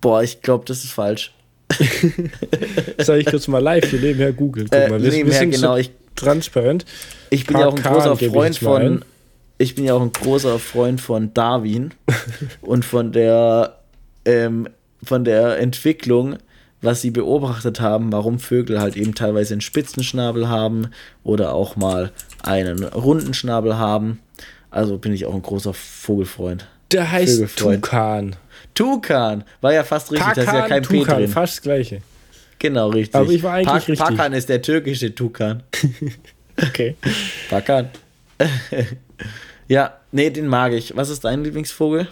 [0.00, 1.32] Boah, ich glaube, das ist falsch.
[2.98, 4.68] Soll ich kurz mal live hier nebenher googeln?
[4.70, 5.72] Guck äh, mal, wir, nebenher, genau.
[5.72, 6.84] So ich, transparent.
[7.30, 9.04] Ich bin ja auch ein großer Freund von.
[9.58, 11.94] Ich bin ja auch ein großer Freund von Darwin
[12.60, 13.78] und von der
[14.24, 14.68] ähm,
[15.02, 16.38] von der Entwicklung,
[16.80, 20.88] was sie beobachtet haben, warum Vögel halt eben teilweise einen spitzen Schnabel haben
[21.22, 22.10] oder auch mal
[22.42, 24.20] einen runden Schnabel haben.
[24.70, 26.66] Also bin ich auch ein großer Vogelfreund.
[26.90, 28.36] Der heißt Tukan.
[28.74, 29.44] Tukan.
[29.60, 31.28] War ja fast richtig, Pakan, da ist ja kein Tukan, P drin.
[31.28, 32.02] fast das gleiche.
[32.58, 33.14] Genau, richtig.
[33.14, 33.98] Aber ich war eigentlich pa richtig.
[33.98, 35.62] Pakan ist der türkische Tukan.
[36.62, 36.96] okay.
[37.50, 37.90] Pakan.
[39.68, 40.96] ja, nee, den mag ich.
[40.96, 42.08] Was ist dein Lieblingsvogel?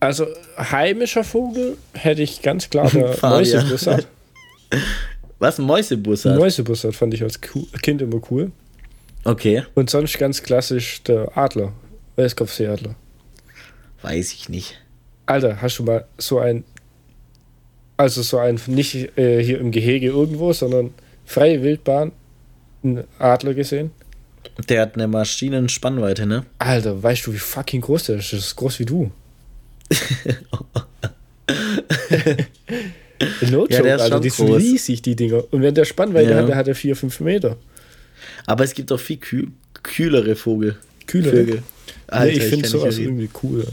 [0.00, 0.26] Also,
[0.58, 4.06] heimischer Vogel hätte ich ganz klar der Mäusebussard.
[5.38, 6.38] Was, Mäusebussard?
[6.38, 8.52] Mäusebussard fand ich als Kind immer cool.
[9.24, 9.64] Okay.
[9.74, 11.72] Und sonst ganz klassisch der Adler.
[12.16, 12.94] Weißkopfseeadler.
[14.02, 14.80] Weiß ich nicht.
[15.26, 16.64] Alter, hast du mal so ein,
[17.96, 22.12] also so ein, nicht äh, hier im Gehege irgendwo, sondern freie Wildbahn,
[22.82, 23.90] einen Adler gesehen?
[24.68, 26.44] Der hat eine Maschinenspannweite, ne?
[26.58, 28.32] Alter, weißt du, wie fucking groß der ist?
[28.32, 29.10] Das ist groß wie du.
[33.50, 35.44] no ja, der ist Alter, die sind riesig, die Dinger.
[35.50, 36.36] Und wenn der Spannweite ja.
[36.38, 37.56] hat, der hat er 4, 5 Meter.
[38.46, 39.48] Aber es gibt auch viel kühl
[39.82, 40.76] kühlere Vogel.
[41.06, 41.36] Kühlere?
[41.36, 41.62] Vögel.
[42.08, 43.64] Alter, nee, ich, ich finde sowas irgendwie cool.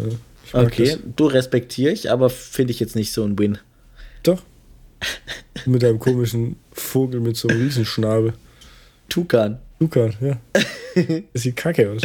[0.51, 3.57] Okay, du respektiere ich, aber finde ich jetzt nicht so ein Win.
[4.21, 4.43] Doch.
[5.65, 8.33] mit einem komischen Vogel mit so einem Riesenschnabel.
[9.09, 9.59] Tukan.
[9.83, 10.39] Tukan, ja.
[11.33, 12.03] Das sieht kacke aus.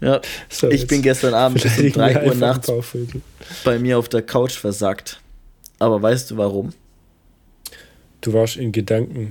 [0.00, 2.72] Ja, so, ich bin gestern Abend bis um 3 Uhr nachts
[3.64, 5.20] bei mir auf der Couch versackt.
[5.78, 6.72] Aber weißt du warum?
[8.20, 9.30] Du warst in Gedanken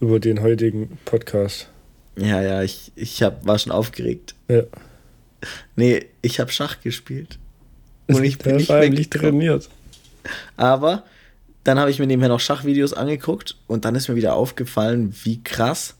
[0.00, 1.68] über den heutigen Podcast.
[2.16, 4.34] Ja, ja, ich, ich hab, war schon aufgeregt.
[4.48, 4.64] Ja.
[5.76, 7.38] Nee, ich habe Schach gespielt.
[8.08, 9.68] Und ich bin nicht eigentlich trainiert.
[10.56, 11.04] Aber
[11.64, 15.42] dann habe ich mir nebenher noch Schachvideos angeguckt und dann ist mir wieder aufgefallen, wie
[15.42, 15.97] krass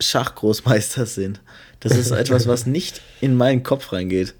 [0.00, 1.40] Schachgroßmeister sind.
[1.80, 4.34] Das ist etwas, was nicht in meinen Kopf reingeht.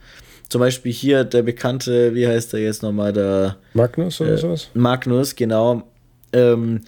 [0.49, 4.69] Zum Beispiel hier der bekannte, wie heißt der jetzt nochmal, der Magnus oder äh, sowas?
[4.75, 5.85] Magnus, genau.
[6.33, 6.83] Ähm,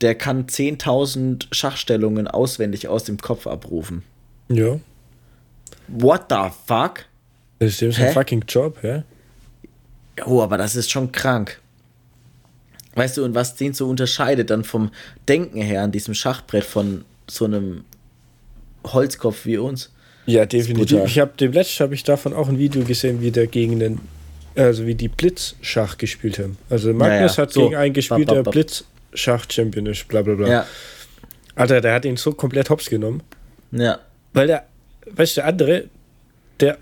[0.00, 4.02] der kann 10.000 Schachstellungen auswendig aus dem Kopf abrufen.
[4.48, 4.80] Ja.
[5.88, 7.04] What the fuck?
[7.58, 9.04] Das ist ein fucking Job, ja?
[10.26, 11.60] Oh, aber das ist schon krank.
[12.94, 14.90] Weißt du, und was den so unterscheidet dann vom
[15.28, 17.84] Denken her an diesem Schachbrett von so einem
[18.84, 19.90] Holzkopf wie uns?
[20.26, 21.04] Ja, definitiv.
[21.04, 24.00] Ich habe dem letzten habe ich davon auch ein Video gesehen, wie der gegen den,
[24.54, 26.56] also wie die Blitzschach gespielt haben.
[26.70, 27.48] Also Magnus ja, ja.
[27.48, 27.62] hat so.
[27.62, 28.54] gegen einen gespielt, bap, bap, bap.
[28.54, 30.48] der Blitzschach-Champion ist, bla bla bla.
[30.48, 30.66] Ja.
[31.54, 33.22] Alter, der hat ihn so komplett hops genommen.
[33.72, 33.98] Ja.
[34.32, 34.64] Weil der
[35.10, 35.84] weißt du, der andere,
[36.60, 36.78] der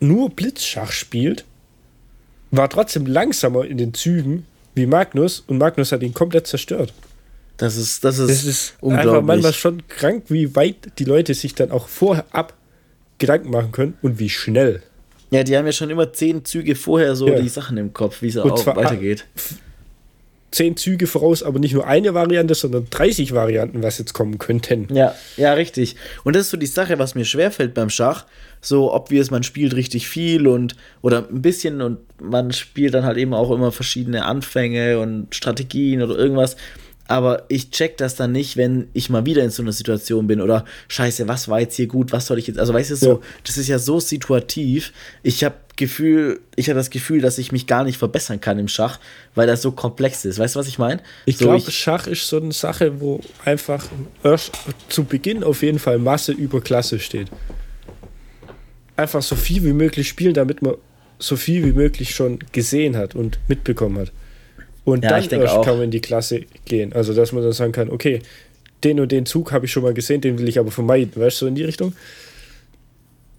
[0.00, 1.44] nur Blitzschach spielt,
[2.50, 6.92] war trotzdem langsamer in den Zügen wie Magnus und Magnus hat ihn komplett zerstört.
[7.56, 9.12] Das ist, das ist, das ist unglaublich.
[9.12, 12.54] einfach manchmal schon krank, wie weit die Leute sich dann auch vorab
[13.18, 14.82] Gedanken machen können und wie schnell.
[15.30, 17.40] Ja, die haben ja schon immer zehn Züge vorher so Ja.
[17.40, 19.24] die Sachen im Kopf, wie es auch zwar- weitergeht.
[20.50, 24.86] Zehn Züge voraus, aber nicht nur eine Variante, sondern 30 Varianten, was jetzt kommen könnten.
[24.94, 25.96] Ja, ja, richtig.
[26.22, 28.24] Und das ist so die Sache, was mir schwerfällt beim Schach.
[28.60, 33.16] So, obvious, man spielt richtig viel und oder ein bisschen und man spielt dann halt
[33.18, 36.56] eben auch immer verschiedene Anfänge und Strategien oder irgendwas.
[37.06, 40.40] Aber ich check das dann nicht, wenn ich mal wieder in so einer Situation bin
[40.40, 43.10] oder scheiße, was war jetzt hier gut, was soll ich jetzt, also weißt du, so,
[43.10, 43.18] Ja.
[43.44, 44.92] das ist ja so situativ.
[45.22, 48.68] Ich habe Gefühl, ich habe das Gefühl, dass ich mich gar nicht verbessern kann im
[48.68, 49.00] Schach,
[49.34, 50.38] weil das so komplex ist.
[50.38, 51.02] Weißt du, was ich meine?
[51.26, 53.84] Ich so, glaube, Schach ist so eine Sache, wo einfach
[54.88, 57.28] zu Beginn auf jeden Fall Masse über Klasse steht.
[58.96, 60.74] Einfach so viel wie möglich spielen, damit man
[61.18, 64.12] so viel wie möglich schon gesehen hat und mitbekommen hat.
[64.84, 65.64] Und Ja, dann erst auch.
[65.64, 66.92] kann man in die Klasse gehen.
[66.92, 68.20] Also, dass man dann sagen kann, okay,
[68.82, 71.12] den und den Zug habe ich schon mal gesehen, den will ich aber vermeiden.
[71.20, 71.94] Weißt du, so in die Richtung?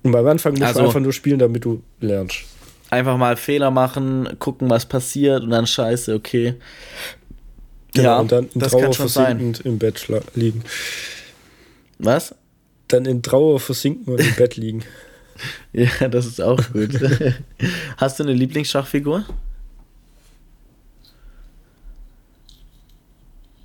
[0.03, 2.37] Und am Anfang musst Also- du einfach nur spielen, damit du lernst.
[2.89, 6.53] einfach mal Fehler machen, gucken, was passiert und dann scheiße, okay.
[7.93, 9.37] Genau, ja, und dann in Trauer schon sein.
[9.37, 10.63] versinkend im Bett liegen.
[11.99, 12.35] Was?
[12.87, 14.83] Dann in Trauer versinken und im Bett liegen.
[15.73, 16.91] Ja, das ist auch gut.
[17.97, 19.25] Hast du eine Lieblingsschachfigur?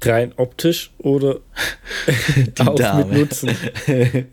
[0.02, 1.40] Rein optisch oder
[2.58, 3.04] auch Dame.
[3.06, 3.50] mit Nutzen?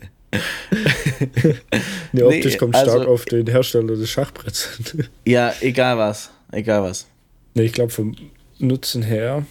[2.11, 4.69] ne, optisch Nee, kommt also- stark auf den Hersteller des Schachbretts.
[5.25, 6.29] Ja, egal was.
[6.51, 7.07] Egal was.
[7.53, 8.15] ne, ich glaube, vom
[8.59, 9.45] Nutzen her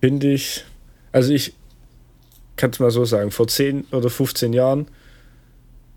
[0.00, 0.64] finde ich,
[1.12, 1.54] also ich
[2.56, 4.88] kann es mal so sagen, vor 10 oder 15 Jahren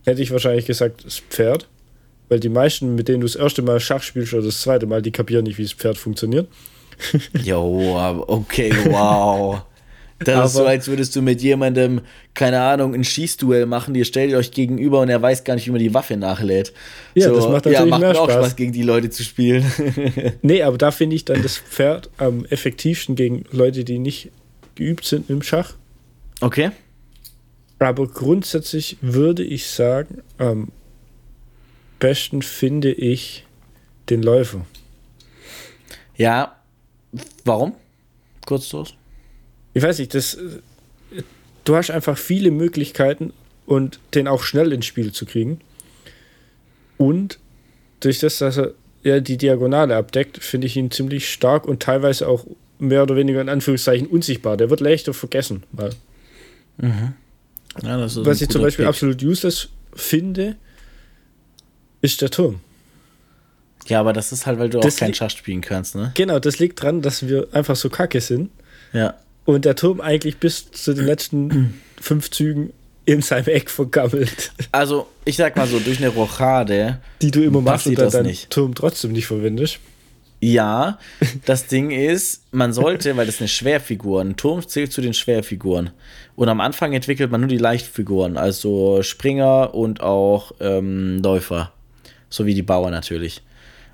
[0.06, 1.68] hätte ich wahrscheinlich gesagt, das Pferd.
[2.28, 5.02] Weil die meisten, mit denen du das erste Mal Schach spielst oder das zweite Mal,
[5.04, 6.48] die kapieren nicht, wie das Pferd funktioniert.
[7.44, 9.62] Jo, aber okay, wow.
[10.20, 12.00] Das ist so, Aber- als würdest du mit jemandem,
[12.34, 15.72] keine Ahnung, ein Schießduell machen, ihr stellt euch gegenüber und er weiß gar nicht, wie
[15.72, 16.72] man die Waffe nachlädt.
[17.16, 18.46] Ja, so, das macht ja, natürlich macht mehr auch Spaß.
[18.46, 19.66] Spaß, gegen die Leute zu spielen.
[20.42, 24.32] Nee, aber da finde ich dann das Pferd am effektivsten gegen Leute, die nicht
[24.76, 25.74] geübt sind im Schach.
[26.42, 26.72] okay.
[27.78, 30.70] Aber grundsätzlich würde ich sagen, am
[32.00, 33.46] besten finde ich
[34.10, 34.66] den Läufer.
[36.16, 36.55] Ja.
[37.44, 37.74] Warum?
[38.46, 38.94] Kurz los.
[39.74, 40.38] Ich weiß nicht, das,
[41.64, 43.34] du hast einfach viele Möglichkeiten
[43.66, 45.60] und den auch schnell ins Spiel zu kriegen.
[46.98, 47.40] Und
[48.00, 52.28] durch das, dass er ja die Diagonale abdeckt, finde ich ihn ziemlich stark und teilweise
[52.28, 52.46] auch
[52.80, 54.58] mehr oder weniger in Anführungszeichen unsichtbar.
[54.58, 55.64] Der wird leichter vergessen.
[55.72, 55.92] Mal.
[56.82, 58.90] Ja, das ist Was ich zum Beispiel Pick.
[58.90, 60.56] absolut useless finde,
[62.02, 62.60] ist der Turm.
[63.88, 66.12] Ja, aber das ist halt, weil du Das auch kein liegt- Schach spielen kannst, ne?
[66.16, 68.50] Genau, das liegt dran, dass wir einfach so kacke sind
[68.94, 69.14] Ja.
[69.46, 72.74] und der Turm eigentlich bis zu den letzten fünf Zügen
[73.06, 77.62] in seinem Eck vergammelt, Also, ich sag mal so, durch eine Rochade, die du immer
[77.62, 78.50] machst und dann das deinen nicht.
[78.50, 79.78] Turm trotzdem nicht verwendest.
[80.42, 80.98] ja,
[81.46, 85.14] das Ding ist, man sollte, weil das ist eine Schwerfigur, ein Turm zählt zu den
[85.14, 85.92] Schwerfiguren.
[86.36, 91.72] Und am Anfang entwickelt man nur die Leichtfiguren, also Springer und auch ähm, Läufer.
[92.30, 93.44] So wie die Bauer natürlich.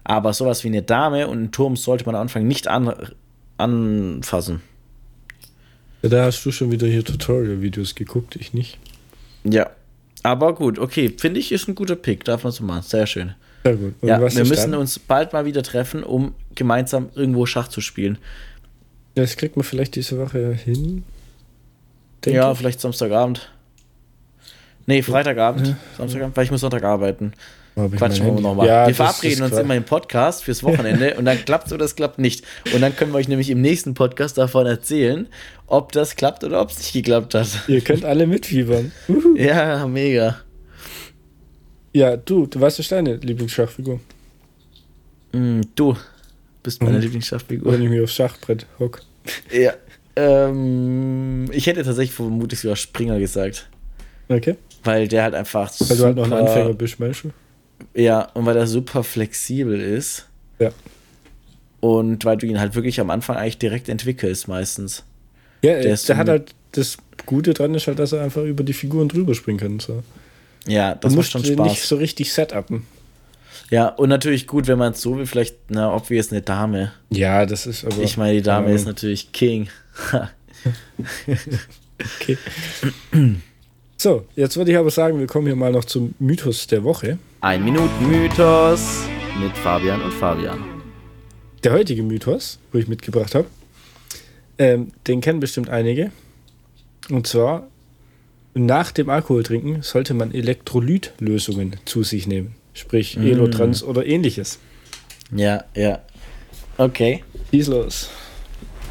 [0.04, 2.94] Aber sowas wie eine Dame und einen Turm sollte man am Anfang nicht an,
[3.58, 4.62] anfassen.
[6.02, 8.80] Ja, da hast du schon wieder hier Tutorial-Videos geguckt, ich nicht.
[9.44, 9.70] Ja.
[10.24, 12.84] Aber gut, okay, finde ich, ist ein guter Pick, darf man so machen.
[12.84, 13.34] Sehr schön.
[13.64, 13.94] Sehr gut.
[14.02, 14.82] Und ja, wir müssen dann?
[14.82, 18.18] uns bald mal wieder treffen, um gemeinsam irgendwo Schach zu spielen.
[19.16, 21.04] Das kriegt man vielleicht diese Woche hin.
[22.26, 22.58] ja, ich.
[22.58, 23.52] vielleicht Samstagabend.
[24.86, 25.76] Nee, Freitagabend.
[25.98, 27.34] Samstagabend, weil ich muss Sonntag arbeiten.
[27.76, 28.68] Quatschen wir nochmal.
[28.68, 31.96] Ja, wir verabreden uns immer im Podcast fürs Wochenende und dann klappt es oder es
[31.96, 32.44] klappt nicht.
[32.74, 35.28] Und dann können wir euch nämlich im nächsten Podcast davon erzählen,
[35.68, 37.48] ob das klappt oder ob es nicht geklappt hat.
[37.68, 38.92] Ihr könnt alle mitfiebern.
[39.36, 40.38] ja, mega.
[41.94, 44.00] Ja, du, du weißt, was deine Lieblingsschachfigur?
[45.34, 45.96] Mm, du
[46.64, 47.04] bist meine Mhm.
[47.04, 47.72] Lieblingsschachfigur.
[47.72, 49.02] Wenn ich mich aufs Schachbrett hock.
[49.52, 49.74] Ja.
[50.16, 53.70] Ähm, ich hätte tatsächlich vermutlich sogar Springer gesagt.
[54.28, 54.56] Okay.
[54.84, 57.32] Weil der halt einfach Weil du halt noch ein Anfänger bist, meinst du?
[57.94, 60.28] Ja, und weil er super flexibel ist.
[60.60, 60.72] Ja.
[61.80, 65.04] Und weil du ihn halt wirklich am Anfang eigentlich direkt entwickelst, meistens.
[65.64, 68.74] Ja, Der der, hat halt das Gute dran ist halt, dass er einfach über die
[68.74, 69.80] Figuren drüber springen kann.
[69.80, 70.04] So.
[70.68, 71.68] Ja, das musst schon Spaß.
[71.68, 72.86] nicht so richtig setupen.
[73.70, 76.92] Ja, und natürlich gut, wenn man es so will, vielleicht, na, obvious eine Dame.
[77.10, 78.00] Ja, das ist aber.
[78.00, 78.76] Ich meine, die Dame Ja.
[78.76, 79.70] ist natürlich King.
[82.20, 82.38] Okay.
[84.04, 87.20] So, jetzt würde ich aber sagen, wir kommen hier mal noch zum Mythos der Woche.
[87.42, 89.04] Ein Minuten Mythos
[89.40, 90.58] mit Fabian und Fabian.
[91.64, 93.46] Der heutige Mythos, wo ich mitgebracht habe,
[94.58, 96.12] ähm, den kennen bestimmt einige.
[97.12, 97.68] Und zwar,
[98.56, 102.56] nach dem Alkoholtrinken sollte man Elektrolytlösungen zu sich nehmen.
[102.74, 103.28] sprich mm.
[103.28, 104.58] Elotrans oder ähnliches.
[105.32, 106.00] Ja, ja.
[106.80, 107.24] Okay.
[107.52, 108.10] Schieß los.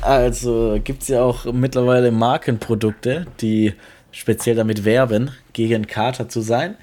[0.03, 3.75] Also gibt es ja auch mittlerweile Markenprodukte, die
[4.13, 6.77] speziell damit werben, gegen Kater zu sein.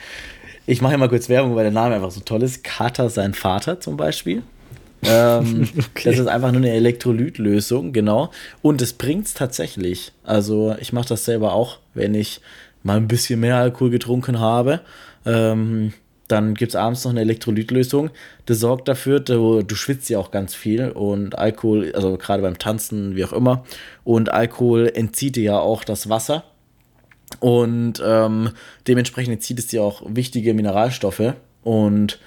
[0.66, 2.64] Ich mache mal kurz Werbung, weil der Name einfach so toll ist.
[2.64, 4.44] Kater sein Vater zum Beispiel.
[5.04, 6.10] ähm, okay.
[6.10, 8.32] Das ist einfach nur eine Elektrolytlösung, genau.
[8.62, 10.12] Und es bringt es tatsächlich.
[10.24, 12.42] Also ich mache das selber auch, wenn ich
[12.84, 14.82] mal ein bisschen mehr Alkohol getrunken habe.
[15.26, 15.94] Ähm,
[16.28, 18.10] dann gibt es abends noch eine Elektrolytlösung.
[18.46, 22.60] Das sorgt dafür, du, du schwitzt ja auch ganz viel und Alkohol, also gerade beim
[22.60, 23.64] Tanzen, wie auch immer.
[24.04, 26.44] Und Alkohol entzieht dir ja auch das Wasser.
[27.40, 28.52] Und ähm,
[28.88, 31.34] dementsprechend entzieht es dir auch wichtige Mineralstoffe.
[31.64, 32.20] Und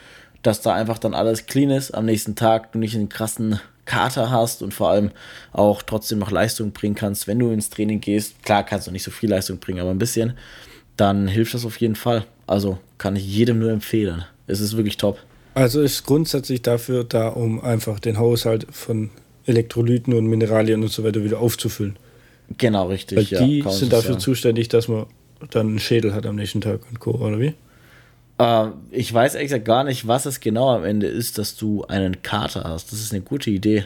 [0.43, 4.31] dass da einfach dann alles clean ist, am nächsten Tag du nicht einen krassen Kater
[4.31, 5.11] hast und vor allem
[5.53, 8.43] auch trotzdem noch Leistung bringen kannst, wenn du ins Training gehst.
[8.45, 10.35] Klar kannst du nicht so viel Leistung bringen, aber ein bisschen.
[10.97, 12.25] Dann hilft das auf jeden Fall.
[12.47, 14.25] Also kann ich jedem nur empfehlen.
[14.47, 15.19] Es ist wirklich top.
[15.55, 19.11] Also ist grundsätzlich dafür da, um einfach den Haushalt von
[19.47, 21.97] Elektrolyten und Mineralien und so weiter wieder aufzufüllen.
[22.59, 23.17] Genau, richtig.
[23.17, 24.21] Weil die ja, sind dafür sagen.
[24.21, 25.07] zuständig, dass man
[25.51, 27.13] dann einen Schädel hat am nächsten Tag und Co.
[27.13, 27.55] oder wie?
[28.39, 32.23] Äh, ich weiß exakt gar nicht, was es genau am Ende ist, dass du einen
[32.23, 32.93] Kater hast.
[32.93, 33.85] Das ist eine gute Idee.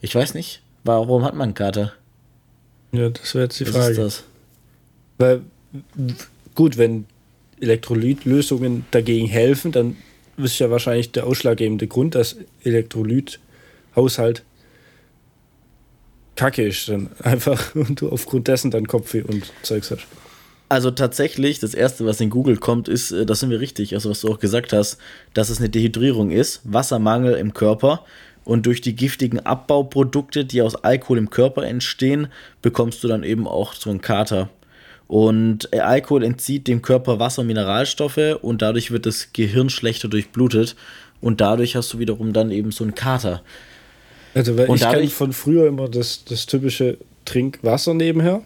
[0.00, 1.92] Ich weiß nicht, warum hat man einen Kater?
[2.92, 3.90] Ja, das wäre jetzt die was Frage.
[3.92, 4.24] Ist das?
[5.18, 5.42] Weil,
[6.54, 7.06] gut, wenn
[7.60, 9.96] Elektrolytlösungen dagegen helfen, dann
[10.36, 14.42] ist ja wahrscheinlich der ausschlaggebende Grund, dass Elektrolythaushalt
[16.36, 20.06] kacke ist dann einfach und du aufgrund dessen dann Kopfweh und Zeugs hast.
[20.68, 24.08] Also tatsächlich, das erste, was in Google kommt, ist, äh, das sind wir richtig, also
[24.08, 24.96] was du auch gesagt hast,
[25.34, 28.04] dass es eine Dehydrierung ist, Wassermangel im Körper
[28.44, 32.28] und durch die giftigen Abbauprodukte, die aus Alkohol im Körper entstehen,
[32.62, 34.48] bekommst du dann eben auch so einen Kater.
[35.08, 40.08] Und äh, Alkohol entzieht dem Körper Wasser und Mineralstoffe und dadurch wird das Gehirn schlechter
[40.08, 40.74] durchblutet
[41.20, 43.42] und dadurch hast du wiederum dann eben so einen Kater.
[44.34, 48.42] Also, weil und ich kenne von früher immer das, das typische Trinkwasser nebenher.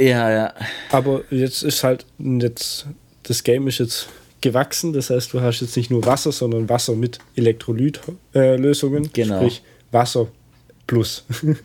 [0.00, 0.54] Ja, ja.
[0.90, 2.86] Aber jetzt ist halt, jetzt,
[3.22, 4.08] das Game ist jetzt
[4.40, 4.92] gewachsen.
[4.92, 9.04] Das heißt, du hast jetzt nicht nur Wasser, sondern Wasser mit Elektrolytlösungen.
[9.04, 9.38] Äh, genau.
[9.38, 10.28] Sprich Wasser
[10.86, 11.24] plus.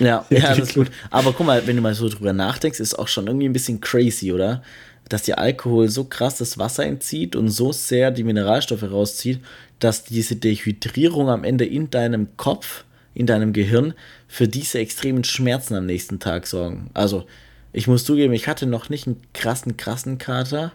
[0.00, 0.90] Ja, ja, das ist gut.
[1.10, 3.80] Aber guck mal, wenn du mal so drüber nachdenkst, ist auch schon irgendwie ein bisschen
[3.80, 4.62] crazy, oder?
[5.08, 9.40] Dass der Alkohol so krass das Wasser entzieht und so sehr die Mineralstoffe rauszieht,
[9.78, 12.84] dass diese Dehydrierung am Ende in deinem Kopf,
[13.18, 13.94] in deinem Gehirn
[14.26, 16.90] für diese extremen Schmerzen am nächsten Tag sorgen.
[16.94, 17.26] Also,
[17.72, 20.72] ich muss zugeben, ich hatte noch nicht einen krassen, krassen Kater.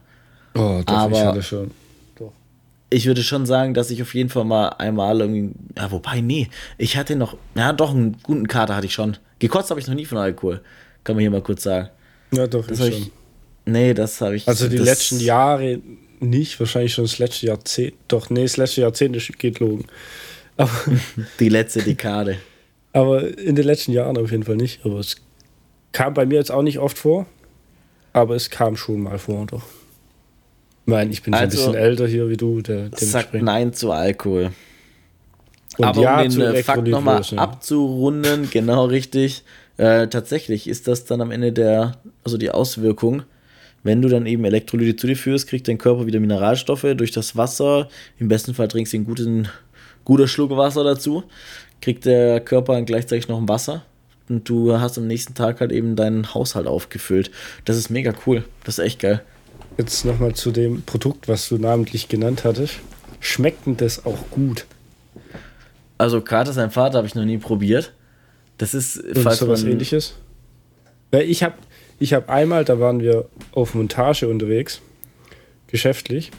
[0.53, 1.71] Oh, doch, aber ich hatte schon
[2.93, 6.49] ich würde schon sagen, dass ich auf jeden Fall mal einmal irgendwie, ja, wobei, nee,
[6.77, 9.17] ich hatte noch, ja, doch, einen guten Kater hatte ich schon.
[9.39, 10.61] Gekotzt habe ich noch nie von Alkohol.
[11.03, 11.89] Kann man hier mal kurz sagen.
[12.31, 13.11] Ja, doch, das ich schon.
[13.65, 14.47] nee, das habe ich.
[14.47, 15.79] Also die letzten Jahre
[16.19, 17.95] nicht, wahrscheinlich schon das letzte Jahrzehnt.
[18.07, 19.85] Doch, nee, das letzte Jahrzehnt geht logen.
[20.57, 20.71] Aber
[21.39, 22.37] die letzte Dekade.
[22.91, 24.85] Aber in den letzten Jahren auf jeden Fall nicht.
[24.85, 25.15] Aber es
[25.91, 27.25] kam bei mir jetzt auch nicht oft vor.
[28.13, 29.63] Aber es kam schon mal vor, doch.
[30.85, 32.61] Ich meine, ich bin also, ein bisschen älter hier wie du.
[32.61, 34.51] Der, sagt Nein zu Alkohol.
[35.77, 37.37] Und Aber ja, um den äh, Fakt nochmal ja.
[37.37, 39.43] abzurunden, genau richtig,
[39.77, 43.23] äh, tatsächlich ist das dann am Ende der, also die Auswirkung,
[43.81, 47.35] wenn du dann eben Elektrolyte zu dir führst, kriegt dein Körper wieder Mineralstoffe durch das
[47.35, 47.89] Wasser.
[48.17, 49.49] Im besten Fall trinkst du einen guten,
[50.05, 51.23] guter Schluck Wasser dazu,
[51.81, 53.83] kriegt der Körper dann gleichzeitig noch ein Wasser
[54.29, 57.31] und du hast am nächsten Tag halt eben deinen Haushalt aufgefüllt.
[57.65, 58.43] Das ist mega cool.
[58.63, 59.21] Das ist echt geil.
[59.77, 62.75] Jetzt nochmal zu dem Produkt, was du namentlich genannt hattest.
[63.19, 64.65] Schmeckt denn das auch gut?
[65.97, 67.93] Also Kater sein Vater habe ich noch nie probiert.
[68.57, 70.15] Das ist falls so was ähnliches.
[71.11, 71.55] Weil ich habe
[71.99, 74.81] ich hab einmal, da waren wir auf Montage unterwegs,
[75.67, 76.31] geschäftlich.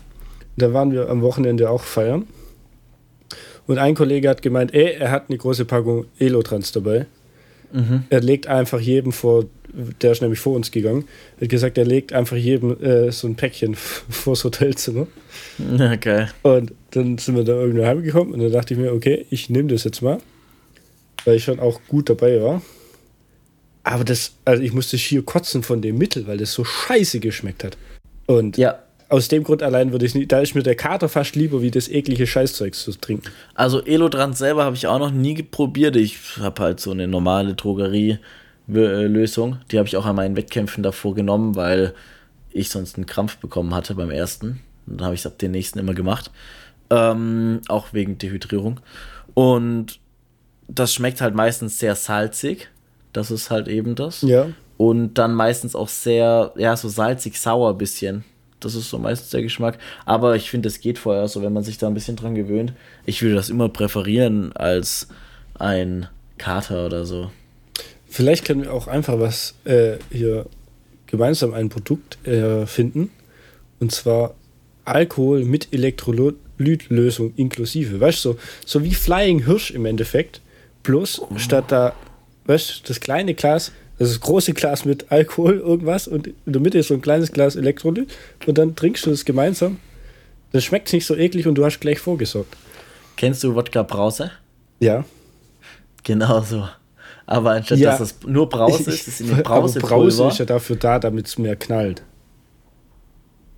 [0.56, 2.26] Da waren wir am Wochenende auch feiern.
[3.66, 7.06] Und ein Kollege hat gemeint, ey, er hat eine große Packung Elotrans dabei.
[7.72, 8.04] Mhm.
[8.10, 9.46] Er legt einfach jedem vor,
[10.00, 11.06] der ist nämlich vor uns gegangen,
[11.40, 15.06] hat gesagt, er legt einfach jedem äh, so ein Päckchen vors Hotelzimmer.
[15.58, 16.26] Okay.
[16.42, 19.68] Und dann sind wir da irgendwo heimgekommen und dann dachte ich mir, okay, ich nehme
[19.68, 20.18] das jetzt mal,
[21.24, 22.62] weil ich schon auch gut dabei war.
[23.82, 27.64] Aber das, also ich musste schier kotzen von dem Mittel, weil das so scheiße geschmeckt
[27.64, 27.76] hat.
[28.26, 31.36] Und ja aus dem Grund allein würde ich nicht, da ist mir der Kater fast
[31.36, 33.30] lieber, wie das eklige Scheißzeug zu trinken.
[33.54, 35.96] Also Elodrant selber habe ich auch noch nie probiert.
[35.96, 39.58] Ich habe halt so eine normale Drogerie-Lösung.
[39.70, 41.94] Die habe ich auch an meinen Wettkämpfen davor genommen, weil
[42.50, 44.60] ich sonst einen Krampf bekommen hatte beim ersten.
[44.86, 46.30] Und dann habe ich es ab den nächsten immer gemacht.
[46.90, 48.80] Ähm, auch wegen Dehydrierung.
[49.34, 49.98] Und
[50.68, 52.68] das schmeckt halt meistens sehr salzig.
[53.12, 54.22] Das ist halt eben das.
[54.22, 54.46] Ja.
[54.76, 58.24] Und dann meistens auch sehr, ja, so salzig-sauer bisschen
[58.64, 59.78] Das ist so meistens der Geschmack.
[60.06, 62.72] Aber ich finde, es geht vorher so, wenn man sich da ein bisschen dran gewöhnt.
[63.06, 65.08] Ich würde das immer präferieren als
[65.54, 66.08] ein
[66.38, 67.30] Kater oder so.
[68.06, 70.46] Vielleicht können wir auch einfach was äh, hier
[71.06, 73.10] gemeinsam ein Produkt äh, finden.
[73.80, 74.34] Und zwar
[74.84, 78.00] Alkohol mit Elektrolytlösung inklusive.
[78.00, 80.40] Weißt du, so, so wie Flying Hirsch im Endeffekt.
[80.82, 81.38] Plus oh.
[81.38, 81.94] statt da,
[82.46, 86.78] weißt du, das kleine Glas, das große Glas mit Alkohol, irgendwas und in der Mitte
[86.78, 88.12] ist so ein kleines Glas Elektrolyt
[88.46, 89.78] und dann trinkst du das gemeinsam.
[90.52, 92.56] Das schmeckt nicht so eklig und du hast gleich vorgesorgt.
[93.16, 94.30] Kennst du Wodka Brause?
[94.80, 95.04] Ja.
[96.02, 96.68] Genau so.
[97.26, 97.90] Aber anstatt ja.
[97.90, 99.80] dass das nur Brause ist, ist es in Brause.
[99.80, 102.02] Brause ist ja dafür da, damit es mehr knallt.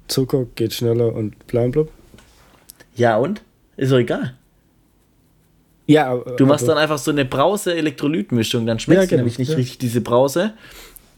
[0.09, 1.85] Zucker geht schneller und bla bla.
[2.95, 3.43] Ja, und?
[3.77, 4.35] Ist doch egal.
[5.87, 9.51] Ja, du machst dann einfach so eine Brause-Elektrolytmischung, dann schmeckst ja, genau, du nämlich nicht
[9.51, 9.57] ja.
[9.57, 10.55] richtig diese Brause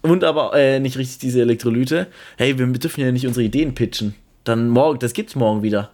[0.03, 2.07] und aber äh, nicht richtig diese Elektrolyte.
[2.37, 4.15] Hey, wir dürfen ja nicht unsere Ideen pitchen.
[4.45, 5.91] Dann morgen, das gibt's morgen wieder.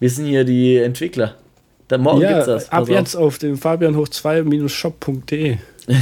[0.00, 1.36] Wir sind hier die Entwickler.
[1.88, 2.64] Dann morgen ja, gibt's das.
[2.64, 2.88] Pass ab auf.
[2.88, 5.58] jetzt auf dem Fabian hoch 2-shop.de.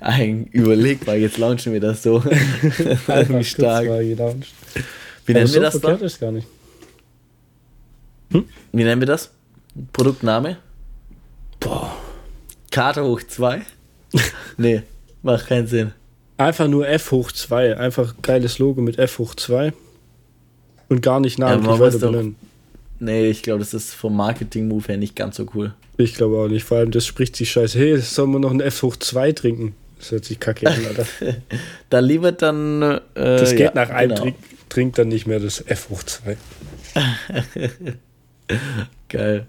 [0.00, 2.24] Ein Überleg mal, jetzt launchen wir das so.
[2.24, 3.86] Wie stark.
[3.86, 5.76] Wie nennen so wir das?
[5.76, 6.48] Ist gar nicht.
[8.32, 8.44] Hm?
[8.72, 9.30] Wie nennen wir das?
[9.92, 10.56] Produktname?
[11.58, 11.96] Boah.
[12.70, 13.62] Karte hoch 2?
[14.56, 14.82] nee,
[15.22, 15.92] macht keinen Sinn.
[16.36, 17.76] Einfach nur F hoch 2.
[17.76, 19.72] Einfach geiles Logo mit F hoch 2.
[20.88, 22.36] Und gar nicht namentlich ja, weiter benennen.
[22.98, 25.74] Nee, ich glaube, das ist vom Marketing-Move her nicht ganz so cool.
[25.96, 26.64] Ich glaube auch nicht.
[26.64, 27.78] Vor allem, das spricht sich scheiße.
[27.78, 29.74] Hey, sollen wir noch ein F hoch 2 trinken?
[29.98, 31.06] Das hört sich kacke an, Alter.
[31.90, 32.82] da lieber dann.
[32.82, 34.22] Äh, das geht ja, nach einem genau.
[34.22, 34.36] Trink,
[34.68, 36.36] trinkt dann nicht mehr das F hoch 2.
[39.08, 39.46] Geil.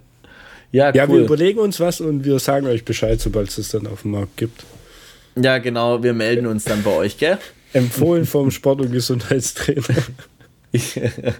[0.71, 1.19] Ja, ja cool.
[1.19, 4.11] wir überlegen uns was und wir sagen euch Bescheid, sobald es es dann auf dem
[4.11, 4.63] Markt gibt.
[5.35, 7.37] Ja, genau, wir melden uns dann bei euch, gell?
[7.73, 9.83] Empfohlen vom Sport- und Gesundheitstrainer.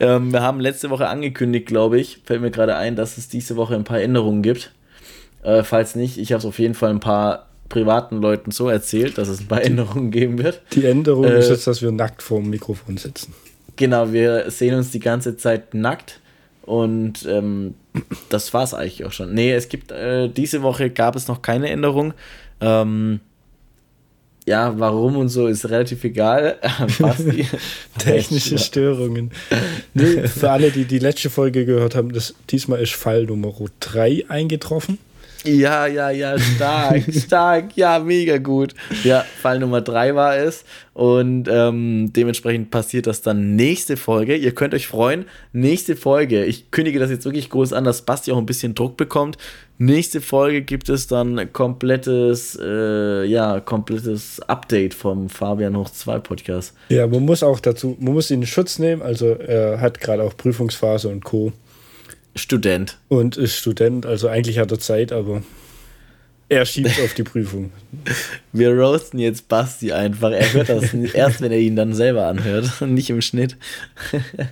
[0.00, 3.56] Ähm, wir haben letzte Woche angekündigt, glaube ich, fällt mir gerade ein, dass es diese
[3.56, 4.72] Woche ein paar Änderungen gibt.
[5.42, 9.18] Äh, falls nicht, ich habe es auf jeden Fall ein paar privaten Leuten so erzählt,
[9.18, 10.62] dass es ein paar Änderungen geben wird.
[10.72, 13.34] Die Änderung äh, ist jetzt, dass wir nackt vor dem Mikrofon sitzen.
[13.76, 16.20] Genau, wir sehen uns die ganze Zeit nackt
[16.62, 17.74] und ähm,
[18.28, 19.34] das war es eigentlich auch schon.
[19.34, 22.14] Nee, es gibt, äh, diese Woche gab es noch keine Änderung.
[22.60, 23.20] Ähm,
[24.46, 26.58] ja, warum und so ist relativ egal.
[27.98, 29.30] Technische Störungen.
[29.94, 34.26] Nee, für alle, die die letzte Folge gehört haben, das, diesmal ist Fall Nummer 3
[34.28, 34.98] eingetroffen.
[35.44, 38.74] Ja, ja, ja, stark, stark, ja, mega gut.
[39.02, 40.64] Ja, Fall Nummer drei war es.
[40.94, 44.36] Und ähm, dementsprechend passiert das dann nächste Folge.
[44.36, 45.26] Ihr könnt euch freuen.
[45.52, 46.44] Nächste Folge.
[46.44, 49.36] Ich kündige das jetzt wirklich groß an, dass Basti auch ein bisschen Druck bekommt.
[49.76, 56.74] Nächste Folge gibt es dann komplettes, äh, ja, komplettes Update vom Fabian Hoch 2 Podcast.
[56.88, 59.02] Ja, man muss auch dazu, man muss ihn in Schutz nehmen.
[59.02, 61.52] Also er hat gerade auch Prüfungsphase und Co.
[62.34, 62.98] Student.
[63.08, 65.42] Und ist Student, also eigentlich hat er Zeit, aber
[66.48, 67.72] er schiebt auf die Prüfung.
[68.52, 70.30] Wir roasten jetzt Basti einfach.
[70.30, 73.56] Er hört das erst, wenn er ihn dann selber anhört und nicht im Schnitt.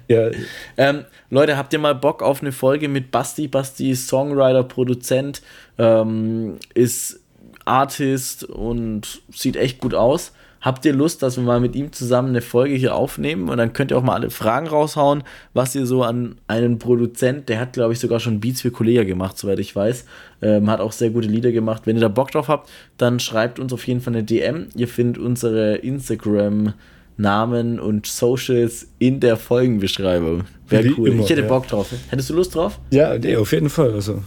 [0.08, 0.30] Ja.
[0.76, 3.46] ähm, Leute, habt ihr mal Bock auf eine Folge mit Basti?
[3.46, 5.42] Basti ist Songwriter, Produzent,
[5.78, 7.20] ähm, ist
[7.64, 10.32] Artist und sieht echt gut aus
[10.62, 13.72] habt ihr Lust, dass wir mal mit ihm zusammen eine Folge hier aufnehmen und dann
[13.72, 17.74] könnt ihr auch mal alle Fragen raushauen, was ihr so an einen Produzent, der hat
[17.74, 20.06] glaube ich sogar schon Beats für Kollega gemacht, soweit ich weiß,
[20.40, 21.82] ähm, hat auch sehr gute Lieder gemacht.
[21.84, 24.68] Wenn ihr da Bock drauf habt, dann schreibt uns auf jeden Fall eine DM.
[24.74, 26.72] Ihr findet unsere Instagram
[27.16, 30.44] Namen und Socials in der Folgenbeschreibung.
[30.68, 31.10] Wäre cool.
[31.10, 31.48] Immer, ich hätte ja.
[31.48, 31.92] Bock drauf.
[32.08, 32.78] Hättest du Lust drauf?
[32.90, 33.92] Ja, nee, auf jeden Fall.
[33.92, 34.22] Also.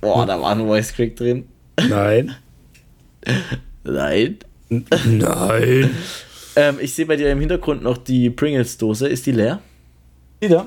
[0.00, 1.44] Boah, da war ein Voice Crack drin.
[1.88, 2.34] Nein.
[3.84, 4.38] Nein.
[5.06, 5.90] Nein.
[6.56, 9.08] ähm, ich sehe bei dir im Hintergrund noch die Pringles-Dose.
[9.08, 9.60] Ist die leer?
[10.42, 10.66] Die da?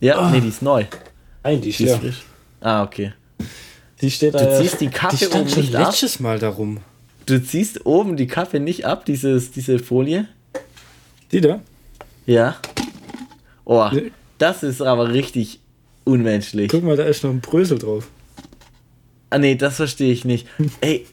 [0.00, 0.30] Ja, oh.
[0.30, 0.84] nee, die ist neu.
[1.44, 2.22] Nein, die ist, die ist frisch.
[2.60, 3.12] Ah, okay.
[4.00, 4.60] Die steht du da.
[4.60, 6.78] ziehst die Kaffee die stand schon letztes Mal darum.
[7.26, 10.26] Du ziehst oben die Kaffee nicht ab, dieses, diese Folie.
[11.30, 11.60] Die da?
[12.26, 12.56] Ja.
[13.64, 14.10] Oh, nee.
[14.38, 15.60] das ist aber richtig
[16.04, 16.68] unmenschlich.
[16.68, 18.08] Guck mal, da ist noch ein Brösel drauf.
[19.30, 20.46] Ah, nee, das verstehe ich nicht.
[20.80, 21.06] Ey,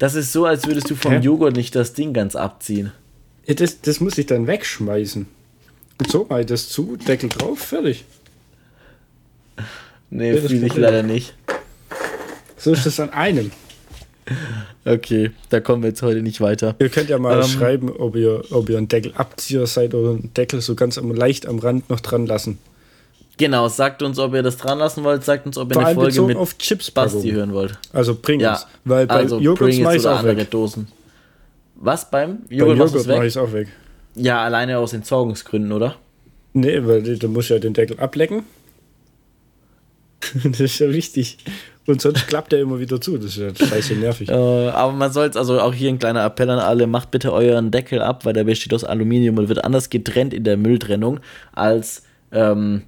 [0.00, 1.18] das ist so, als würdest du vom Hä?
[1.18, 2.90] Joghurt nicht das Ding ganz abziehen.
[3.46, 5.26] Ja, das, das muss ich dann wegschmeißen.
[5.98, 8.04] Und so mal das zu, Deckel drauf, fertig.
[10.08, 11.34] Nee, ja, fühle ich leider nicht.
[12.56, 13.52] So ist das an einem.
[14.86, 16.76] Okay, da kommen wir jetzt heute nicht weiter.
[16.78, 20.32] Ihr könnt ja mal ähm, schreiben, ob ihr, ob ihr ein Deckelabzieher seid oder einen
[20.32, 22.58] Deckel so ganz am, leicht am Rand noch dran lassen.
[23.40, 25.94] Genau, sagt uns, ob ihr das dran lassen wollt, sagt uns, ob ihr Vor eine
[25.94, 27.78] Folge mit auf Chips Basti hören wollt.
[27.90, 28.60] Also Pringles.
[28.60, 30.50] Ja, weil bei also Joghurt mache ich auch weg.
[30.50, 30.88] Dosen.
[31.76, 33.68] Was beim Joghurt, beim Joghurt mache ich auch weg.
[34.14, 35.96] Ja, alleine aus Entsorgungsgründen, oder?
[36.52, 38.42] Nee, weil du musst ja den Deckel ablecken.
[40.44, 41.38] das ist ja wichtig.
[41.86, 43.16] Und sonst klappt er immer wieder zu.
[43.16, 44.28] Das ist ja scheiße nervig.
[44.28, 47.32] Äh, aber man soll es, also auch hier ein kleiner Appell an alle, macht bitte
[47.32, 51.20] euren Deckel ab, weil der besteht aus Aluminium und wird anders getrennt in der Mülltrennung
[51.52, 52.82] als, ähm,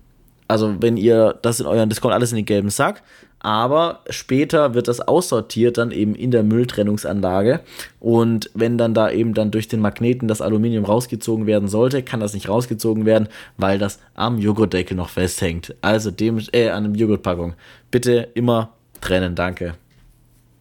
[0.52, 3.02] also wenn ihr das in euren, das kommt alles in den gelben Sack,
[3.40, 7.60] aber später wird das aussortiert dann eben in der Mülltrennungsanlage
[7.98, 12.20] und wenn dann da eben dann durch den Magneten das Aluminium rausgezogen werden sollte, kann
[12.20, 15.74] das nicht rausgezogen werden, weil das am Joghurtdeckel noch festhängt.
[15.80, 17.54] Also dem, äh, an der Joghurtpackung.
[17.90, 19.74] Bitte immer trennen, danke.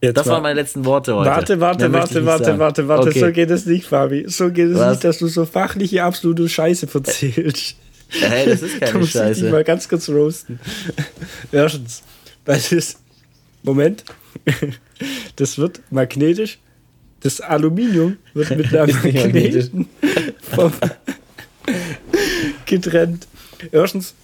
[0.00, 1.30] Jetzt das mal- waren meine letzten Worte heute.
[1.30, 2.58] Warte, warte, warte, warte, sagen.
[2.58, 3.08] warte, warte.
[3.10, 3.20] Okay.
[3.20, 4.24] So geht es nicht, Fabi.
[4.26, 4.90] So geht es Was?
[4.90, 7.76] nicht, dass du so fachliche absolute Scheiße verzählst.
[8.12, 9.50] Hey, das ist Da keine muss ich dich Scheiße.
[9.50, 10.58] mal ganz kurz roasten.
[11.52, 12.02] Erstens,
[12.44, 12.96] weil das.
[13.62, 14.04] Moment.
[15.34, 16.58] Das wird magnetisch.
[17.20, 19.72] Das Aluminium wird mit einer magnetisch.
[19.72, 19.88] Magneten
[20.40, 20.72] vom
[22.66, 23.26] getrennt.
[23.72, 24.14] Erstens,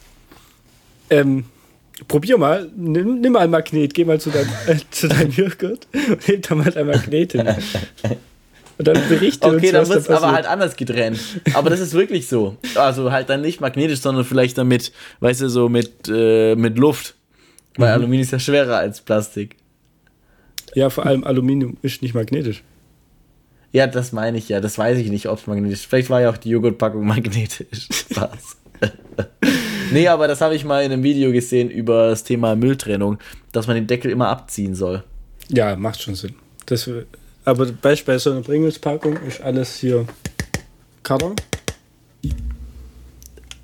[1.11, 1.45] ähm,
[2.07, 5.89] probier mal, nimm, nimm mal ein Magnet, geh mal zu deinem, äh, zu deinem Joghurt
[5.93, 7.49] und heb da mal dein Magnet hin.
[8.79, 11.19] Und dann berichte Okay, uns, dann wird es aber halt anders getrennt.
[11.55, 12.57] Aber das ist wirklich so.
[12.77, 17.17] Also halt dann nicht magnetisch, sondern vielleicht damit, weißt du, so mit, äh, mit Luft.
[17.77, 17.95] Weil Mhm.
[17.95, 19.57] Aluminium ist ja schwerer als Plastik.
[20.75, 22.63] Ja, vor allem Aluminium ist nicht magnetisch.
[23.73, 24.61] Ja, das meine ich ja.
[24.61, 25.87] Das weiß ich nicht, ob es magnetisch ist.
[25.87, 27.89] Vielleicht war ja auch die Joghurtpackung magnetisch.
[27.91, 28.57] Spaß.
[29.93, 33.19] nee, aber das habe ich mal in einem Video gesehen über das Thema Mülltrennung,
[33.51, 35.03] dass man den Deckel immer abziehen soll.
[35.49, 36.35] Ja, macht schon Sinn.
[36.67, 36.89] Das,
[37.49, 40.07] aber bei, so einer Pringles-Packung ist alles hier
[41.03, 41.35] Karton.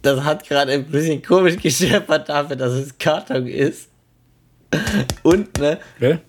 [0.00, 3.88] Das hat gerade ein bisschen komisch gescheppert dafür, dass es Karton ist.
[5.22, 5.78] Und, ne?
[6.00, 6.20] Gell?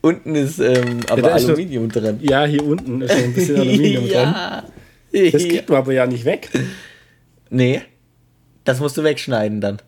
[0.00, 2.18] Unten ist ähm, aber da ist noch- Aluminium drin.
[2.22, 4.64] Ja, hier unten ist noch ein bisschen Aluminium ja.
[5.12, 6.48] Das kriegt man aber ja nicht weg.
[7.50, 7.82] Nee.
[8.64, 9.78] Das musst du wegschneiden dann.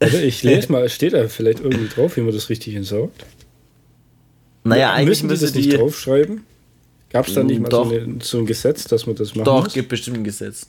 [0.00, 3.26] Also ich lese mal, es steht da vielleicht irgendwie drauf, wie man das richtig entsorgt.
[4.64, 5.58] Naja, eigentlich Müssen die das die.
[5.66, 6.46] nicht draufschreiben?
[7.12, 9.64] Gab es da nicht mal so, eine, so ein Gesetz, dass man das machen Doch,
[9.64, 9.72] muss?
[9.74, 10.68] gibt bestimmt ein Gesetz.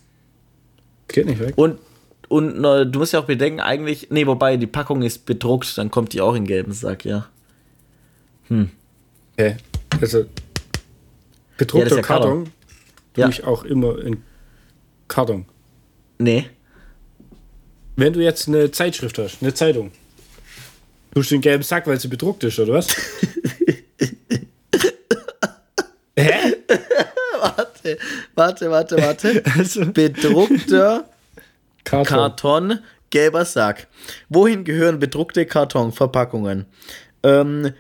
[1.08, 1.54] Geht nicht weg.
[1.56, 1.80] Und,
[2.28, 4.08] und äh, du musst ja auch bedenken, eigentlich.
[4.10, 7.28] Nee, wobei die Packung ist bedruckt, dann kommt die auch in gelben Sack, ja.
[8.50, 9.58] Okay.
[10.02, 10.26] Also Ja,
[11.58, 12.50] bedruckter ist ja Karton
[13.16, 13.26] Ja.
[13.26, 14.22] tue ich auch immer in
[15.08, 15.46] Karton.
[16.20, 16.46] Nee.
[17.96, 19.91] Wenn du jetzt eine Zeitschrift hast, eine Zeitung,
[21.14, 22.88] tust du den gelben Sack, weil sie bedruckt ist, oder was?
[27.42, 27.98] Warte,
[28.36, 29.44] warte, warte, warte.
[29.58, 31.06] Also, Bedruckter
[31.84, 32.06] Karton.
[32.06, 33.88] Karton, gelber Sack.
[34.30, 36.66] Wohin gehören bedruckte Kartonverpackungen?
[37.24, 37.74] Ähm,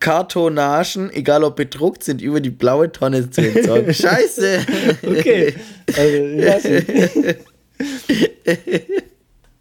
[0.00, 3.94] Kartonagen, egal ob bedruckt, sind über die blaue Tonne zu entsorgen.
[3.94, 4.60] Scheiße!
[5.02, 5.54] Okay.
[5.96, 6.68] Also.